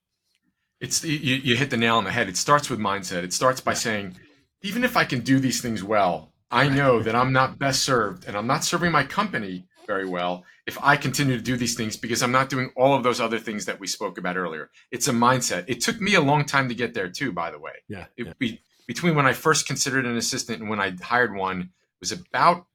It's, 0.80 1.04
you, 1.04 1.36
you 1.36 1.56
hit 1.56 1.70
the 1.70 1.76
nail 1.76 1.96
on 1.96 2.04
the 2.04 2.12
head. 2.12 2.28
It 2.28 2.36
starts 2.36 2.68
with 2.68 2.78
mindset. 2.78 3.22
It 3.22 3.32
starts 3.32 3.60
by 3.60 3.74
saying, 3.74 4.16
even 4.62 4.84
if 4.84 4.96
I 4.96 5.04
can 5.04 5.20
do 5.20 5.38
these 5.38 5.60
things 5.60 5.82
well, 5.82 6.32
I 6.50 6.68
know 6.68 7.02
that 7.02 7.14
I'm 7.14 7.32
not 7.32 7.58
best 7.58 7.82
served 7.82 8.26
and 8.26 8.36
I'm 8.36 8.46
not 8.46 8.64
serving 8.64 8.92
my 8.92 9.04
company 9.04 9.66
very 9.86 10.06
well 10.06 10.44
if 10.66 10.78
I 10.82 10.96
continue 10.96 11.36
to 11.36 11.42
do 11.42 11.56
these 11.56 11.76
things 11.76 11.96
because 11.96 12.22
I'm 12.22 12.32
not 12.32 12.48
doing 12.48 12.70
all 12.76 12.94
of 12.94 13.02
those 13.02 13.20
other 13.20 13.38
things 13.38 13.66
that 13.66 13.78
we 13.78 13.86
spoke 13.86 14.18
about 14.18 14.36
earlier. 14.36 14.70
It's 14.90 15.08
a 15.08 15.12
mindset. 15.12 15.64
It 15.68 15.80
took 15.80 16.00
me 16.00 16.14
a 16.14 16.20
long 16.20 16.44
time 16.44 16.68
to 16.68 16.74
get 16.74 16.94
there 16.94 17.08
too, 17.08 17.32
by 17.32 17.50
the 17.50 17.58
way. 17.58 17.72
Yeah. 17.88 18.06
It, 18.16 18.26
yeah. 18.26 18.32
Be, 18.38 18.62
between 18.86 19.14
when 19.14 19.26
I 19.26 19.32
first 19.32 19.66
considered 19.66 20.06
an 20.06 20.16
assistant 20.16 20.60
and 20.60 20.70
when 20.70 20.80
I 20.80 20.94
hired 21.02 21.34
one 21.34 21.70
was 22.00 22.12
about 22.12 22.66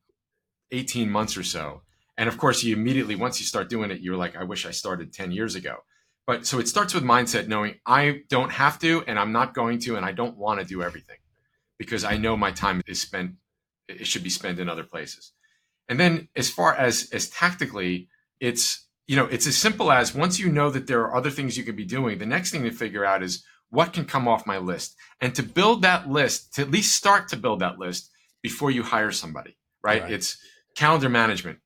18 0.72 1.10
months 1.10 1.38
or 1.38 1.44
so. 1.44 1.82
And 2.18 2.28
of 2.28 2.38
course, 2.38 2.64
you 2.64 2.76
immediately, 2.76 3.16
once 3.16 3.40
you 3.40 3.46
start 3.46 3.70
doing 3.70 3.92
it, 3.92 4.02
you're 4.02 4.18
like, 4.18 4.36
I 4.36 4.44
wish 4.44 4.66
I 4.66 4.72
started 4.72 5.14
10 5.14 5.32
years 5.32 5.56
ago. 5.56 5.78
But 6.28 6.46
so 6.46 6.60
it 6.60 6.68
starts 6.68 6.94
with 6.94 7.04
mindset 7.04 7.48
knowing 7.48 7.76
I 7.86 8.22
don't 8.30 8.52
have 8.52 8.78
to 8.80 9.04
and 9.08 9.18
I'm 9.18 9.32
not 9.32 9.56
going 9.56 9.80
to 9.80 9.96
and 9.96 10.06
I 10.06 10.12
don't 10.12 10.38
want 10.38 10.60
to 10.60 10.66
do 10.66 10.84
everything 10.84 11.18
because 11.80 12.04
I 12.04 12.18
know 12.18 12.38
my 12.38 12.52
time 12.52 12.82
is 12.88 13.02
spent, 13.02 13.32
it 13.88 14.06
should 14.06 14.24
be 14.24 14.30
spent 14.30 14.60
in 14.60 14.70
other 14.70 14.84
places. 14.84 15.32
And 15.90 16.00
then 16.00 16.30
as 16.36 16.50
far 16.50 16.74
as 16.76 17.10
as 17.12 17.30
tactically, 17.30 18.08
it's 18.40 18.88
you 19.08 19.16
know, 19.16 19.26
it's 19.26 19.48
as 19.48 19.58
simple 19.58 19.92
as 19.92 20.14
once 20.14 20.40
you 20.40 20.52
know 20.52 20.70
that 20.70 20.86
there 20.86 21.02
are 21.02 21.16
other 21.16 21.32
things 21.32 21.58
you 21.58 21.64
could 21.64 21.76
be 21.76 21.84
doing, 21.84 22.20
the 22.20 22.28
next 22.28 22.52
thing 22.52 22.64
to 22.64 22.72
figure 22.72 23.04
out 23.04 23.24
is 23.24 23.44
what 23.72 23.92
can 23.92 24.06
come 24.06 24.28
off 24.28 24.46
my 24.46 24.60
list. 24.60 24.96
And 25.20 25.34
to 25.34 25.42
build 25.42 25.82
that 25.82 26.08
list, 26.08 26.54
to 26.54 26.62
at 26.62 26.70
least 26.70 26.96
start 26.96 27.28
to 27.30 27.38
build 27.38 27.60
that 27.60 27.80
list 27.80 28.12
before 28.44 28.70
you 28.70 28.84
hire 28.84 29.12
somebody, 29.12 29.58
right? 29.84 30.04
right. 30.04 30.12
It's 30.12 30.38
calendar 30.76 31.10
management. 31.10 31.58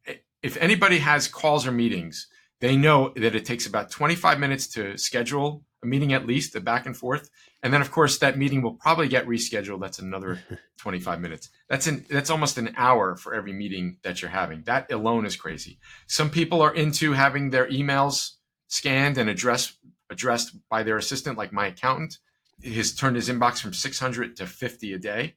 If 0.41 0.55
anybody 0.57 0.99
has 0.99 1.27
calls 1.27 1.67
or 1.67 1.73
meetings, 1.73 2.27
they 2.61 2.77
know 2.77 3.11
that 3.17 3.35
it 3.35 3.45
takes 3.45 3.65
about 3.65 3.91
25 3.91 4.39
minutes 4.39 4.67
to 4.67 4.97
schedule 4.97 5.65
a 5.83 5.85
meeting 5.85 6.13
at 6.13 6.25
least, 6.25 6.55
a 6.55 6.61
back 6.61 6.85
and 6.85 6.95
forth. 6.95 7.29
And 7.63 7.73
then 7.73 7.81
of 7.81 7.91
course 7.91 8.17
that 8.19 8.37
meeting 8.37 8.61
will 8.61 8.73
probably 8.73 9.07
get 9.07 9.25
rescheduled. 9.25 9.79
That's 9.81 9.99
another 9.99 10.39
25 10.79 11.21
minutes. 11.21 11.49
That's 11.69 11.87
an 11.87 12.05
that's 12.09 12.29
almost 12.29 12.57
an 12.57 12.73
hour 12.75 13.15
for 13.15 13.33
every 13.33 13.53
meeting 13.53 13.97
that 14.03 14.21
you're 14.21 14.29
having. 14.29 14.63
That 14.63 14.91
alone 14.91 15.25
is 15.25 15.37
crazy. 15.37 15.79
Some 16.07 16.29
people 16.29 16.61
are 16.61 16.73
into 16.73 17.13
having 17.13 17.49
their 17.49 17.67
emails 17.69 18.33
scanned 18.67 19.17
and 19.17 19.29
addressed 19.29 19.77
addressed 20.09 20.57
by 20.69 20.83
their 20.83 20.97
assistant, 20.97 21.37
like 21.37 21.53
my 21.53 21.67
accountant. 21.67 22.19
Has 22.63 22.93
turned 22.93 23.15
his 23.15 23.29
inbox 23.29 23.59
from 23.59 23.73
600 23.73 24.37
to 24.37 24.45
50 24.45 24.93
a 24.93 24.99
day. 24.99 25.35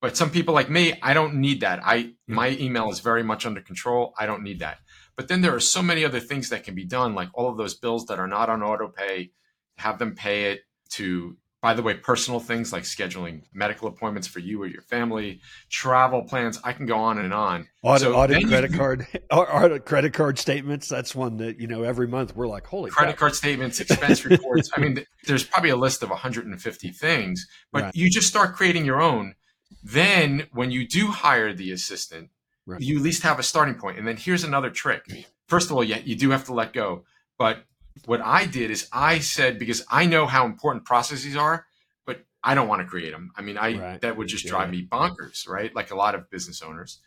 But 0.00 0.16
some 0.16 0.30
people 0.30 0.54
like 0.54 0.70
me, 0.70 0.94
I 1.02 1.12
don't 1.12 1.34
need 1.34 1.60
that. 1.60 1.80
I 1.84 2.14
hmm. 2.26 2.34
my 2.34 2.50
email 2.50 2.90
is 2.90 3.00
very 3.00 3.22
much 3.22 3.44
under 3.46 3.60
control. 3.60 4.14
I 4.18 4.26
don't 4.26 4.42
need 4.42 4.60
that. 4.60 4.78
But 5.16 5.28
then 5.28 5.40
there 5.42 5.54
are 5.54 5.60
so 5.60 5.82
many 5.82 6.04
other 6.04 6.20
things 6.20 6.48
that 6.48 6.64
can 6.64 6.74
be 6.74 6.84
done, 6.84 7.14
like 7.14 7.28
all 7.34 7.48
of 7.48 7.56
those 7.56 7.74
bills 7.74 8.06
that 8.06 8.18
are 8.18 8.26
not 8.26 8.48
on 8.48 8.62
auto 8.62 8.88
pay, 8.88 9.30
have 9.76 9.98
them 9.98 10.14
pay 10.14 10.52
it 10.52 10.60
to 10.90 11.36
by 11.64 11.72
the 11.72 11.80
way, 11.80 11.94
personal 11.94 12.40
things 12.40 12.74
like 12.74 12.82
scheduling 12.82 13.40
medical 13.54 13.88
appointments 13.88 14.28
for 14.28 14.38
you 14.38 14.62
or 14.62 14.66
your 14.66 14.82
family, 14.82 15.40
travel 15.70 16.22
plans. 16.22 16.60
I 16.62 16.74
can 16.74 16.84
go 16.84 16.98
on 16.98 17.16
and 17.16 17.32
on. 17.32 17.66
Audit, 17.82 18.02
so 18.02 18.14
audit 18.14 18.46
credit 18.46 18.72
you, 18.72 18.76
card, 18.76 19.06
audit 19.30 19.86
credit 19.86 20.12
card 20.12 20.38
statements. 20.38 20.90
That's 20.90 21.14
one 21.14 21.38
that 21.38 21.58
you 21.58 21.66
know 21.66 21.82
every 21.82 22.06
month 22.06 22.36
we're 22.36 22.48
like, 22.48 22.66
holy 22.66 22.90
credit 22.90 23.16
card 23.16 23.34
statements, 23.34 23.80
expense 23.80 24.24
reports. 24.26 24.68
I 24.76 24.80
mean, 24.80 25.06
there's 25.26 25.42
probably 25.42 25.70
a 25.70 25.76
list 25.76 26.02
of 26.02 26.10
150 26.10 26.90
things, 26.90 27.48
but 27.72 27.82
right. 27.84 27.94
you 27.96 28.10
just 28.10 28.28
start 28.28 28.54
creating 28.54 28.84
your 28.84 29.00
own. 29.00 29.34
Then, 29.82 30.48
when 30.52 30.70
you 30.70 30.86
do 30.86 31.06
hire 31.06 31.54
the 31.54 31.72
assistant, 31.72 32.28
right. 32.66 32.82
you 32.82 32.98
at 32.98 33.02
least 33.02 33.22
have 33.22 33.38
a 33.38 33.42
starting 33.42 33.76
point. 33.76 33.96
And 33.96 34.06
then 34.06 34.18
here's 34.18 34.44
another 34.44 34.68
trick. 34.68 35.06
First 35.48 35.70
of 35.70 35.76
all, 35.76 35.82
yeah, 35.82 36.00
you 36.04 36.14
do 36.14 36.28
have 36.28 36.44
to 36.44 36.52
let 36.52 36.74
go, 36.74 37.04
but 37.38 37.64
what 38.06 38.20
I 38.20 38.46
did 38.46 38.70
is 38.70 38.88
I 38.92 39.20
said 39.20 39.58
because 39.58 39.84
I 39.90 40.06
know 40.06 40.26
how 40.26 40.46
important 40.46 40.84
processes 40.84 41.36
are, 41.36 41.66
but 42.06 42.24
I 42.42 42.54
don't 42.54 42.68
want 42.68 42.82
to 42.82 42.86
create 42.86 43.12
them. 43.12 43.30
I 43.36 43.42
mean, 43.42 43.56
I 43.56 43.78
right. 43.78 44.00
that 44.00 44.16
would 44.16 44.28
just 44.28 44.46
drive 44.46 44.72
yeah. 44.72 44.80
me 44.80 44.88
bonkers, 44.90 45.48
right? 45.48 45.74
Like 45.74 45.90
a 45.90 45.96
lot 45.96 46.14
of 46.14 46.30
business 46.30 46.62
owners. 46.62 47.00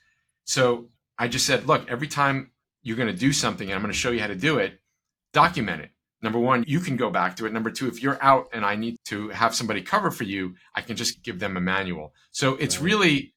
So 0.45 0.89
I 1.17 1.27
just 1.27 1.45
said, 1.45 1.67
look, 1.67 1.89
every 1.89 2.07
time 2.07 2.51
you're 2.81 2.97
going 2.97 3.11
to 3.11 3.19
do 3.19 3.33
something 3.33 3.67
and 3.67 3.75
I'm 3.75 3.81
going 3.81 3.91
to 3.91 3.97
show 3.97 4.11
you 4.11 4.21
how 4.21 4.27
to 4.27 4.35
do 4.35 4.59
it, 4.59 4.79
document 5.33 5.81
it. 5.81 5.91
Number 6.21 6.39
one, 6.39 6.63
you 6.67 6.79
can 6.79 6.97
go 6.97 7.11
back 7.11 7.35
to 7.35 7.45
it. 7.45 7.53
Number 7.53 7.69
two, 7.69 7.87
if 7.87 8.01
you're 8.01 8.17
out 8.23 8.47
and 8.53 8.65
I 8.65 8.75
need 8.75 8.97
to 9.05 9.29
have 9.29 9.53
somebody 9.53 9.81
cover 9.81 10.09
for 10.09 10.23
you, 10.23 10.55
I 10.73 10.81
can 10.81 10.95
just 10.95 11.21
give 11.21 11.39
them 11.39 11.57
a 11.57 11.61
manual. 11.61 12.13
So 12.31 12.55
it's 12.55 12.77
right. 12.77 12.85
really 12.85 13.33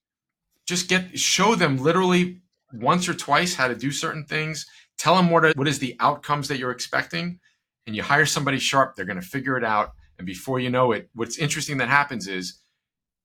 just 0.66 0.88
get 0.88 1.18
show 1.18 1.54
them 1.54 1.76
literally 1.76 2.40
once 2.72 3.08
or 3.08 3.14
twice 3.14 3.54
how 3.54 3.68
to 3.68 3.74
do 3.74 3.90
certain 3.90 4.24
things 4.24 4.66
tell 5.00 5.16
them 5.16 5.30
what, 5.30 5.46
are, 5.46 5.52
what 5.56 5.66
is 5.66 5.78
the 5.78 5.96
outcomes 5.98 6.48
that 6.48 6.58
you're 6.58 6.70
expecting 6.70 7.40
and 7.86 7.96
you 7.96 8.02
hire 8.02 8.26
somebody 8.26 8.58
sharp 8.58 8.94
they're 8.94 9.06
going 9.06 9.20
to 9.20 9.26
figure 9.26 9.56
it 9.56 9.64
out. 9.64 9.92
And 10.18 10.26
before 10.26 10.60
you 10.60 10.68
know 10.68 10.92
it 10.92 11.08
what's 11.14 11.38
interesting 11.38 11.78
that 11.78 11.88
happens 11.88 12.28
is 12.28 12.60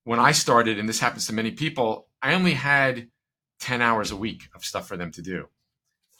when 0.05 0.19
i 0.19 0.31
started 0.31 0.79
and 0.79 0.88
this 0.88 1.01
happens 1.01 1.27
to 1.27 1.33
many 1.33 1.51
people 1.51 2.07
i 2.21 2.33
only 2.33 2.53
had 2.53 3.09
10 3.59 3.81
hours 3.81 4.11
a 4.11 4.15
week 4.15 4.43
of 4.55 4.63
stuff 4.63 4.88
for 4.88 4.95
them 4.95 5.11
to 5.11 5.21
do. 5.21 5.49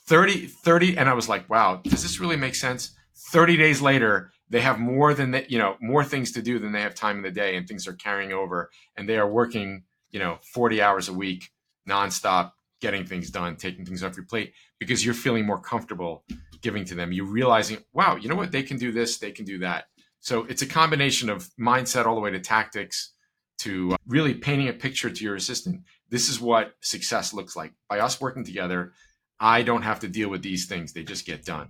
30 0.06 0.46
30 0.46 0.98
and 0.98 1.08
i 1.08 1.14
was 1.14 1.28
like 1.30 1.48
wow 1.48 1.80
does 1.82 2.02
this 2.02 2.20
really 2.20 2.36
make 2.36 2.54
sense? 2.54 2.94
30 3.32 3.56
days 3.56 3.80
later 3.80 4.30
they 4.50 4.60
have 4.60 4.78
more 4.78 5.14
than 5.14 5.30
that 5.30 5.50
you 5.50 5.58
know 5.58 5.76
more 5.80 6.04
things 6.04 6.32
to 6.32 6.42
do 6.42 6.58
than 6.58 6.72
they 6.72 6.82
have 6.82 6.94
time 6.94 7.16
in 7.16 7.22
the 7.22 7.30
day 7.30 7.56
and 7.56 7.66
things 7.66 7.88
are 7.88 7.94
carrying 7.94 8.32
over 8.32 8.70
and 8.96 9.08
they 9.08 9.16
are 9.16 9.28
working 9.28 9.84
you 10.10 10.20
know 10.20 10.38
40 10.52 10.82
hours 10.82 11.08
a 11.08 11.14
week 11.14 11.48
nonstop 11.88 12.52
getting 12.80 13.04
things 13.06 13.30
done, 13.30 13.56
taking 13.56 13.84
things 13.84 14.02
off 14.02 14.16
your 14.16 14.26
plate 14.26 14.52
because 14.78 15.04
you're 15.04 15.14
feeling 15.14 15.46
more 15.46 15.60
comfortable 15.60 16.24
giving 16.62 16.84
to 16.84 16.94
them. 16.94 17.12
You're 17.12 17.26
realizing, 17.26 17.78
wow, 17.92 18.16
you 18.16 18.28
know 18.28 18.34
what? 18.34 18.52
They 18.52 18.62
can 18.62 18.76
do 18.76 18.92
this, 18.92 19.18
they 19.18 19.30
can 19.30 19.44
do 19.44 19.58
that. 19.60 19.86
So 20.20 20.44
it's 20.44 20.62
a 20.62 20.66
combination 20.66 21.30
of 21.30 21.48
mindset 21.58 22.06
all 22.06 22.14
the 22.14 22.20
way 22.20 22.30
to 22.30 22.40
tactics 22.40 23.12
to 23.58 23.92
uh, 23.92 23.96
really 24.06 24.34
painting 24.34 24.68
a 24.68 24.72
picture 24.72 25.10
to 25.10 25.24
your 25.24 25.36
assistant. 25.36 25.82
This 26.10 26.28
is 26.28 26.40
what 26.40 26.74
success 26.80 27.32
looks 27.32 27.56
like. 27.56 27.72
By 27.88 28.00
us 28.00 28.20
working 28.20 28.44
together, 28.44 28.92
I 29.38 29.62
don't 29.62 29.82
have 29.82 30.00
to 30.00 30.08
deal 30.08 30.28
with 30.28 30.42
these 30.42 30.66
things, 30.66 30.92
they 30.92 31.04
just 31.04 31.26
get 31.26 31.44
done. 31.44 31.68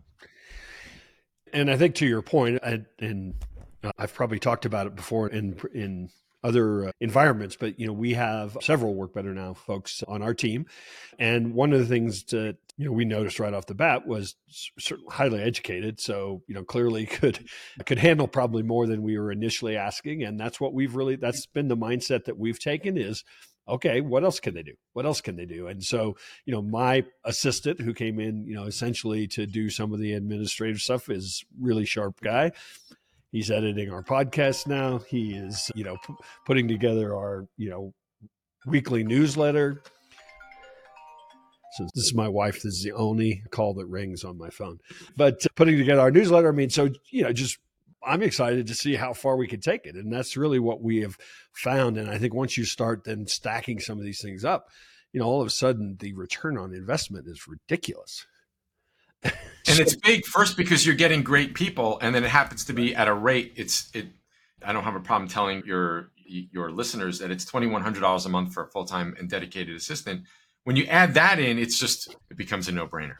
And 1.52 1.70
I 1.70 1.76
think 1.76 1.94
to 1.96 2.06
your 2.06 2.22
point, 2.22 2.60
and 2.62 3.34
uh, 3.82 3.92
I've 3.98 4.14
probably 4.14 4.38
talked 4.38 4.64
about 4.64 4.86
it 4.86 4.96
before 4.96 5.28
in 5.28 5.58
in 5.72 6.10
other 6.42 6.88
uh, 6.88 6.92
environments. 7.00 7.56
But 7.56 7.78
you 7.78 7.86
know, 7.86 7.92
we 7.92 8.14
have 8.14 8.56
several 8.60 8.94
work 8.94 9.14
better 9.14 9.34
now 9.34 9.54
folks 9.54 10.02
on 10.06 10.22
our 10.22 10.34
team, 10.34 10.66
and 11.18 11.54
one 11.54 11.72
of 11.72 11.80
the 11.80 11.86
things 11.86 12.24
that 12.24 12.56
you 12.76 12.84
know 12.84 12.92
we 12.92 13.04
noticed 13.04 13.40
right 13.40 13.54
off 13.54 13.66
the 13.66 13.74
bat 13.74 14.06
was 14.06 14.36
certainly 14.48 15.10
highly 15.10 15.42
educated. 15.42 16.00
So 16.00 16.42
you 16.46 16.54
know, 16.54 16.64
clearly 16.64 17.06
could 17.06 17.48
could 17.84 17.98
handle 17.98 18.28
probably 18.28 18.62
more 18.62 18.86
than 18.86 19.02
we 19.02 19.18
were 19.18 19.32
initially 19.32 19.76
asking, 19.76 20.22
and 20.22 20.38
that's 20.38 20.60
what 20.60 20.74
we've 20.74 20.94
really 20.94 21.16
that's 21.16 21.46
been 21.46 21.68
the 21.68 21.76
mindset 21.76 22.24
that 22.24 22.38
we've 22.38 22.60
taken 22.60 22.96
is 22.96 23.24
okay, 23.68 24.00
what 24.00 24.24
else 24.24 24.40
can 24.40 24.54
they 24.54 24.62
do? 24.62 24.74
What 24.92 25.06
else 25.06 25.20
can 25.20 25.36
they 25.36 25.44
do? 25.44 25.66
And 25.66 25.82
so, 25.82 26.16
you 26.44 26.52
know, 26.52 26.62
my 26.62 27.04
assistant 27.24 27.80
who 27.80 27.94
came 27.94 28.20
in, 28.20 28.46
you 28.46 28.54
know, 28.54 28.64
essentially 28.64 29.26
to 29.28 29.46
do 29.46 29.70
some 29.70 29.92
of 29.92 29.98
the 29.98 30.12
administrative 30.12 30.78
stuff 30.78 31.08
is 31.08 31.44
really 31.60 31.84
sharp 31.84 32.20
guy. 32.20 32.52
He's 33.36 33.50
editing 33.50 33.90
our 33.90 34.02
podcast 34.02 34.66
now. 34.66 34.96
He 34.96 35.34
is, 35.34 35.70
you 35.74 35.84
know, 35.84 35.98
p- 36.06 36.14
putting 36.46 36.68
together 36.68 37.14
our, 37.14 37.46
you 37.58 37.68
know, 37.68 37.92
weekly 38.64 39.04
newsletter. 39.04 39.82
So 41.76 41.84
this 41.94 42.06
is 42.06 42.14
my 42.14 42.28
wife. 42.28 42.62
This 42.62 42.76
is 42.76 42.82
the 42.82 42.92
only 42.92 43.42
call 43.50 43.74
that 43.74 43.84
rings 43.88 44.24
on 44.24 44.38
my 44.38 44.48
phone. 44.48 44.78
But 45.18 45.44
uh, 45.44 45.48
putting 45.54 45.76
together 45.76 46.00
our 46.00 46.10
newsletter, 46.10 46.48
I 46.48 46.52
mean, 46.52 46.70
so 46.70 46.88
you 47.10 47.24
know, 47.24 47.32
just 47.34 47.58
I'm 48.02 48.22
excited 48.22 48.68
to 48.68 48.74
see 48.74 48.94
how 48.94 49.12
far 49.12 49.36
we 49.36 49.46
can 49.46 49.60
take 49.60 49.84
it, 49.84 49.96
and 49.96 50.10
that's 50.10 50.38
really 50.38 50.58
what 50.58 50.80
we 50.80 51.02
have 51.02 51.18
found. 51.52 51.98
And 51.98 52.08
I 52.08 52.16
think 52.16 52.32
once 52.32 52.56
you 52.56 52.64
start 52.64 53.04
then 53.04 53.26
stacking 53.26 53.80
some 53.80 53.98
of 53.98 54.04
these 54.04 54.22
things 54.22 54.46
up, 54.46 54.70
you 55.12 55.20
know, 55.20 55.26
all 55.26 55.42
of 55.42 55.46
a 55.46 55.50
sudden 55.50 55.98
the 56.00 56.14
return 56.14 56.56
on 56.56 56.72
investment 56.72 57.28
is 57.28 57.46
ridiculous. 57.46 58.26
And 59.68 59.78
it's 59.78 59.94
big 59.96 60.24
first 60.24 60.56
because 60.56 60.86
you're 60.86 60.94
getting 60.94 61.22
great 61.22 61.54
people, 61.54 61.98
and 62.00 62.14
then 62.14 62.24
it 62.24 62.30
happens 62.30 62.64
to 62.66 62.72
be 62.72 62.94
at 62.94 63.08
a 63.08 63.14
rate. 63.14 63.52
It's 63.56 63.90
it. 63.94 64.06
I 64.64 64.72
don't 64.72 64.84
have 64.84 64.96
a 64.96 65.00
problem 65.00 65.28
telling 65.28 65.62
your 65.66 66.10
your 66.26 66.70
listeners 66.70 67.18
that 67.20 67.30
it's 67.30 67.44
twenty 67.44 67.66
one 67.66 67.82
hundred 67.82 68.00
dollars 68.00 68.26
a 68.26 68.28
month 68.28 68.52
for 68.52 68.64
a 68.64 68.68
full 68.68 68.84
time 68.84 69.14
and 69.18 69.28
dedicated 69.28 69.76
assistant. 69.76 70.22
When 70.64 70.76
you 70.76 70.86
add 70.86 71.14
that 71.14 71.38
in, 71.38 71.58
it's 71.58 71.78
just 71.78 72.16
it 72.30 72.36
becomes 72.36 72.68
a 72.68 72.72
no 72.72 72.86
brainer. 72.86 73.16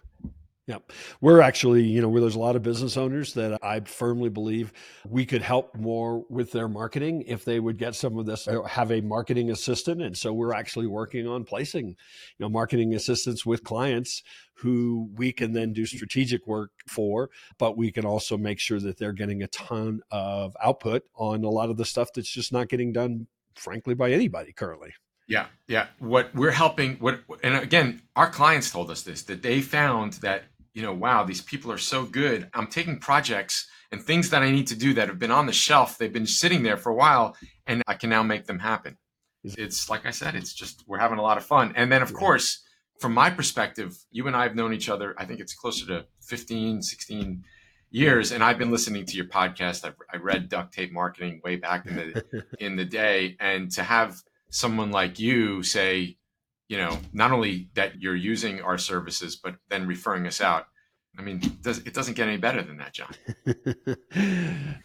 Yep. 0.67 0.91
We're 1.21 1.43
actually, 1.43 1.85
you 1.85 2.01
know, 2.01 2.09
where 2.09 2.21
there's 2.21 2.35
a 2.35 2.41
lot 2.41 2.57
of 2.57 2.63
business 2.65 2.97
owners 2.97 3.35
that 3.35 3.63
I 3.63 3.79
firmly 3.81 4.31
believe 4.31 4.73
we 5.09 5.25
could 5.25 5.43
help 5.43 5.77
more 5.77 6.25
with 6.29 6.51
their 6.51 6.67
marketing 6.67 7.23
if 7.23 7.45
they 7.45 7.61
would 7.61 7.79
get 7.79 7.95
some 7.95 8.19
of 8.19 8.27
this, 8.27 8.49
have 8.69 8.91
a 8.91 9.01
marketing 9.01 9.51
assistant. 9.51 10.03
And 10.03 10.17
so 10.17 10.33
we're 10.33 10.53
actually 10.53 10.89
working 10.89 11.29
on 11.29 11.45
placing, 11.45 11.91
you 11.91 11.95
know, 12.41 12.49
marketing 12.49 12.95
assistants 12.95 13.47
with 13.47 13.63
clients 13.63 14.25
who 14.55 15.09
we 15.15 15.31
can 15.31 15.53
then 15.53 15.73
do 15.73 15.87
strategic 15.87 16.45
work 16.49 16.73
for, 16.89 17.31
but 17.59 17.77
we 17.77 17.93
can 17.93 18.05
also 18.05 18.37
make 18.37 18.59
sure 18.59 18.81
that 18.81 18.99
they're 18.99 19.13
getting 19.13 19.45
a 19.45 19.49
ton 19.49 20.01
of 20.11 20.57
output 20.61 21.05
on 21.15 21.45
a 21.45 21.51
lot 21.51 21.71
of 21.71 21.77
the 21.77 21.85
stuff 21.85 22.09
that's 22.13 22.29
just 22.29 22.53
not 22.53 22.69
getting 22.69 22.93
done, 22.93 23.29
frankly, 23.55 23.95
by 23.95 24.11
anybody 24.11 24.53
currently. 24.53 24.93
Yeah, 25.29 25.47
yeah. 25.69 25.87
What 26.01 26.35
we're 26.35 26.51
helping, 26.53 26.97
what, 26.97 27.21
and 27.45 27.57
again, 27.57 28.03
our 28.17 28.31
clients 28.31 28.71
told 28.71 28.91
us 28.91 29.03
this 29.03 29.23
that 29.25 29.43
they 29.43 29.61
found 29.61 30.15
that 30.15 30.45
you 30.77 30.83
know, 30.83 30.93
wow, 30.93 31.25
these 31.25 31.41
people 31.41 31.73
are 31.73 31.79
so 31.79 32.05
good. 32.05 32.51
I'm 32.53 32.67
taking 32.67 32.99
projects 32.99 33.67
and 33.91 34.03
things 34.03 34.29
that 34.29 34.43
I 34.43 34.51
need 34.51 34.67
to 34.67 34.77
do 34.77 34.93
that 34.95 35.09
have 35.09 35.19
been 35.19 35.31
on 35.31 35.47
the 35.47 35.53
shelf. 35.53 35.97
They've 35.97 36.13
been 36.13 36.27
sitting 36.27 36.63
there 36.63 36.77
for 36.77 36.91
a 36.91 36.95
while, 36.95 37.35
and 37.67 37.83
I 37.89 37.95
can 37.95 38.11
now 38.11 38.23
make 38.23 38.45
them 38.45 38.59
happen. 38.59 38.99
It's 39.43 39.89
like 39.89 40.05
I 40.05 40.11
said, 40.11 40.35
it's 40.35 40.53
just 40.53 40.85
we're 40.87 40.99
having 40.99 41.19
a 41.19 41.23
lot 41.23 41.39
of 41.39 41.47
fun. 41.47 41.73
And 41.77 41.91
then, 41.91 42.03
of 42.03 42.11
yeah. 42.11 42.19
course, 42.19 42.63
from 43.01 43.15
my 43.15 43.31
perspective, 43.31 43.97
you 44.11 44.27
and 44.27 44.37
I 44.37 44.43
have 44.43 44.55
known 44.55 44.75
each 44.75 44.91
other, 44.91 45.15
I 45.17 45.25
think 45.25 45.41
it's 45.41 45.55
closer 45.55 45.87
to 45.87 46.05
15, 46.29 46.83
16 46.83 47.43
years. 47.91 48.33
And 48.33 48.45
I've 48.45 48.59
been 48.59 48.71
listening 48.71 49.07
to 49.07 49.17
your 49.17 49.29
podcast. 49.29 49.83
I've, 49.87 49.97
I 50.13 50.19
read 50.19 50.51
Duct 50.51 50.75
Tape 50.75 50.93
Marketing 50.93 51.41
way 51.43 51.57
back 51.57 51.87
in 51.87 51.97
the, 51.97 52.45
in 52.59 52.77
the 52.77 52.85
day. 52.85 53.37
And 53.41 53.71
to 53.73 53.83
have 53.83 54.17
someone 54.51 54.91
like 54.91 55.19
you 55.19 55.63
say, 55.63 56.19
you 56.69 56.77
know, 56.77 56.99
not 57.13 57.33
only 57.33 57.69
that 57.75 58.01
you're 58.01 58.17
using 58.17 58.61
our 58.61 58.79
services, 58.79 59.37
but 59.37 59.57
then 59.69 59.87
referring 59.87 60.27
us 60.27 60.41
out. 60.41 60.67
I 61.19 61.23
mean, 61.23 61.41
it 61.65 61.95
doesn't 61.95 62.15
get 62.15 62.29
any 62.29 62.37
better 62.37 62.63
than 62.63 62.77
that, 62.77 62.93
John. 62.93 63.97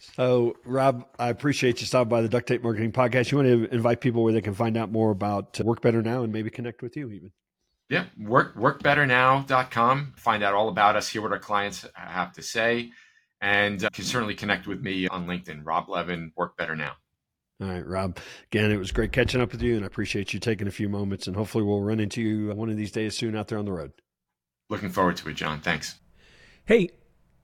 so, 0.16 0.56
Rob, 0.64 1.04
I 1.18 1.28
appreciate 1.28 1.80
you 1.80 1.86
stopping 1.86 2.08
by 2.08 2.22
the 2.22 2.28
Duct 2.28 2.46
Tape 2.46 2.62
Marketing 2.62 2.90
Podcast. 2.90 3.30
You 3.30 3.38
want 3.38 3.48
to 3.48 3.74
invite 3.74 4.00
people 4.00 4.24
where 4.24 4.32
they 4.32 4.40
can 4.40 4.54
find 4.54 4.78
out 4.78 4.90
more 4.90 5.10
about 5.10 5.60
Work 5.60 5.82
Better 5.82 6.00
Now 6.00 6.22
and 6.22 6.32
maybe 6.32 6.48
connect 6.48 6.80
with 6.80 6.96
you 6.96 7.10
even? 7.10 7.32
Yeah, 7.90 8.06
work 8.18 8.56
workbetternow.com. 8.56 10.14
Find 10.16 10.42
out 10.42 10.54
all 10.54 10.70
about 10.70 10.96
us, 10.96 11.08
hear 11.08 11.20
what 11.20 11.32
our 11.32 11.38
clients 11.38 11.84
have 11.94 12.32
to 12.32 12.42
say, 12.42 12.90
and 13.42 13.84
uh, 13.84 13.90
can 13.92 14.04
certainly 14.04 14.34
connect 14.34 14.66
with 14.66 14.80
me 14.80 15.08
on 15.08 15.26
LinkedIn, 15.26 15.60
Rob 15.64 15.90
Levin, 15.90 16.32
Work 16.34 16.56
Better 16.56 16.74
Now. 16.74 16.92
All 17.62 17.68
right, 17.68 17.86
Rob. 17.86 18.18
Again, 18.50 18.72
it 18.72 18.76
was 18.76 18.90
great 18.90 19.12
catching 19.12 19.40
up 19.40 19.52
with 19.52 19.62
you, 19.62 19.76
and 19.76 19.84
I 19.84 19.86
appreciate 19.86 20.34
you 20.34 20.40
taking 20.40 20.66
a 20.66 20.72
few 20.72 20.88
moments. 20.88 21.28
And 21.28 21.36
hopefully, 21.36 21.62
we'll 21.62 21.80
run 21.80 22.00
into 22.00 22.20
you 22.20 22.52
one 22.54 22.70
of 22.70 22.76
these 22.76 22.90
days 22.90 23.16
soon 23.16 23.36
out 23.36 23.46
there 23.46 23.58
on 23.58 23.66
the 23.66 23.72
road. 23.72 23.92
Looking 24.68 24.90
forward 24.90 25.16
to 25.18 25.28
it, 25.28 25.34
John. 25.34 25.60
Thanks. 25.60 26.00
Hey, 26.64 26.90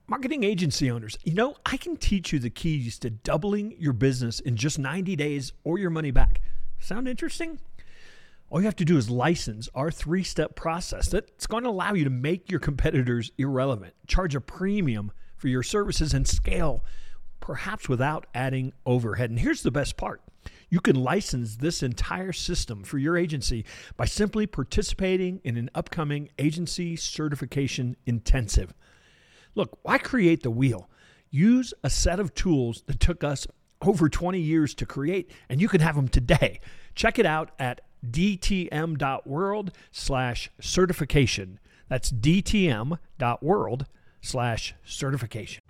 marketing 0.09 0.43
agency 0.43 0.91
owners, 0.91 1.19
you 1.23 1.35
know, 1.35 1.55
I 1.65 1.77
can 1.77 1.97
teach 1.97 2.33
you 2.33 2.41
the 2.41 2.51
keys 2.51 2.99
to 3.01 3.11
doubling 3.11 3.77
your 3.79 3.93
business 3.93 4.41
in 4.41 4.57
just 4.57 4.79
90 4.79 5.15
days 5.15 5.53
or 5.63 5.79
your 5.79 5.91
money 5.91 6.11
back. 6.11 6.41
Sound 6.81 7.07
interesting? 7.07 7.61
All 8.51 8.61
you 8.61 8.67
have 8.67 8.77
to 8.77 8.85
do 8.85 8.97
is 8.97 9.11
license 9.11 9.69
our 9.75 9.91
three 9.91 10.25
step 10.25 10.57
process 10.57 11.09
that's 11.11 11.47
going 11.47 11.63
to 11.63 11.71
allow 11.71 11.93
you 11.93 12.05
to 12.05 12.11
make 12.11 12.51
your 12.51 12.61
competitors 12.61 13.31
irrelevant, 13.39 13.95
charge 14.09 14.35
a 14.35 14.41
premium 14.41 15.13
for 15.37 15.47
your 15.47 15.63
services, 15.63 16.13
and 16.13 16.27
scale 16.27 16.83
perhaps 17.49 17.89
without 17.89 18.27
adding 18.35 18.75
overhead. 18.85 19.31
And 19.31 19.39
here's 19.39 19.63
the 19.63 19.71
best 19.71 19.97
part 19.97 20.21
you 20.69 20.81
can 20.81 20.95
license 20.95 21.57
this 21.57 21.83
entire 21.83 22.31
system 22.31 22.85
for 22.85 22.99
your 22.99 23.17
agency 23.17 23.65
by 23.97 24.05
simply 24.05 24.47
participating 24.47 25.41
in 25.45 25.57
an 25.57 25.71
upcoming 25.75 26.29
agency 26.39 26.95
certification 26.95 27.97
intensive. 28.05 28.75
Look, 29.55 29.79
why 29.83 29.97
create 29.97 30.43
the 30.43 30.51
wheel? 30.51 30.91
Use 31.31 31.73
a 31.83 31.89
set 31.89 32.21
of 32.21 32.35
tools 32.35 32.83
that 32.87 33.01
took 33.01 33.25
us 33.25 33.47
over 33.81 34.11
20 34.11 34.39
years 34.39 34.75
to 34.75 34.85
create, 34.85 35.31
and 35.49 35.59
you 35.59 35.69
can 35.69 35.81
have 35.81 35.97
them 35.97 36.09
today. 36.09 36.61
Check 36.95 37.19
it 37.19 37.25
out 37.25 37.53
at 37.59 37.81
dtm.world 38.07 39.73
slash 39.91 40.51
certification. 40.61 41.61
That's 41.89 42.13
dtm.world 42.13 43.87
slash 44.21 44.75
certification. 44.85 45.63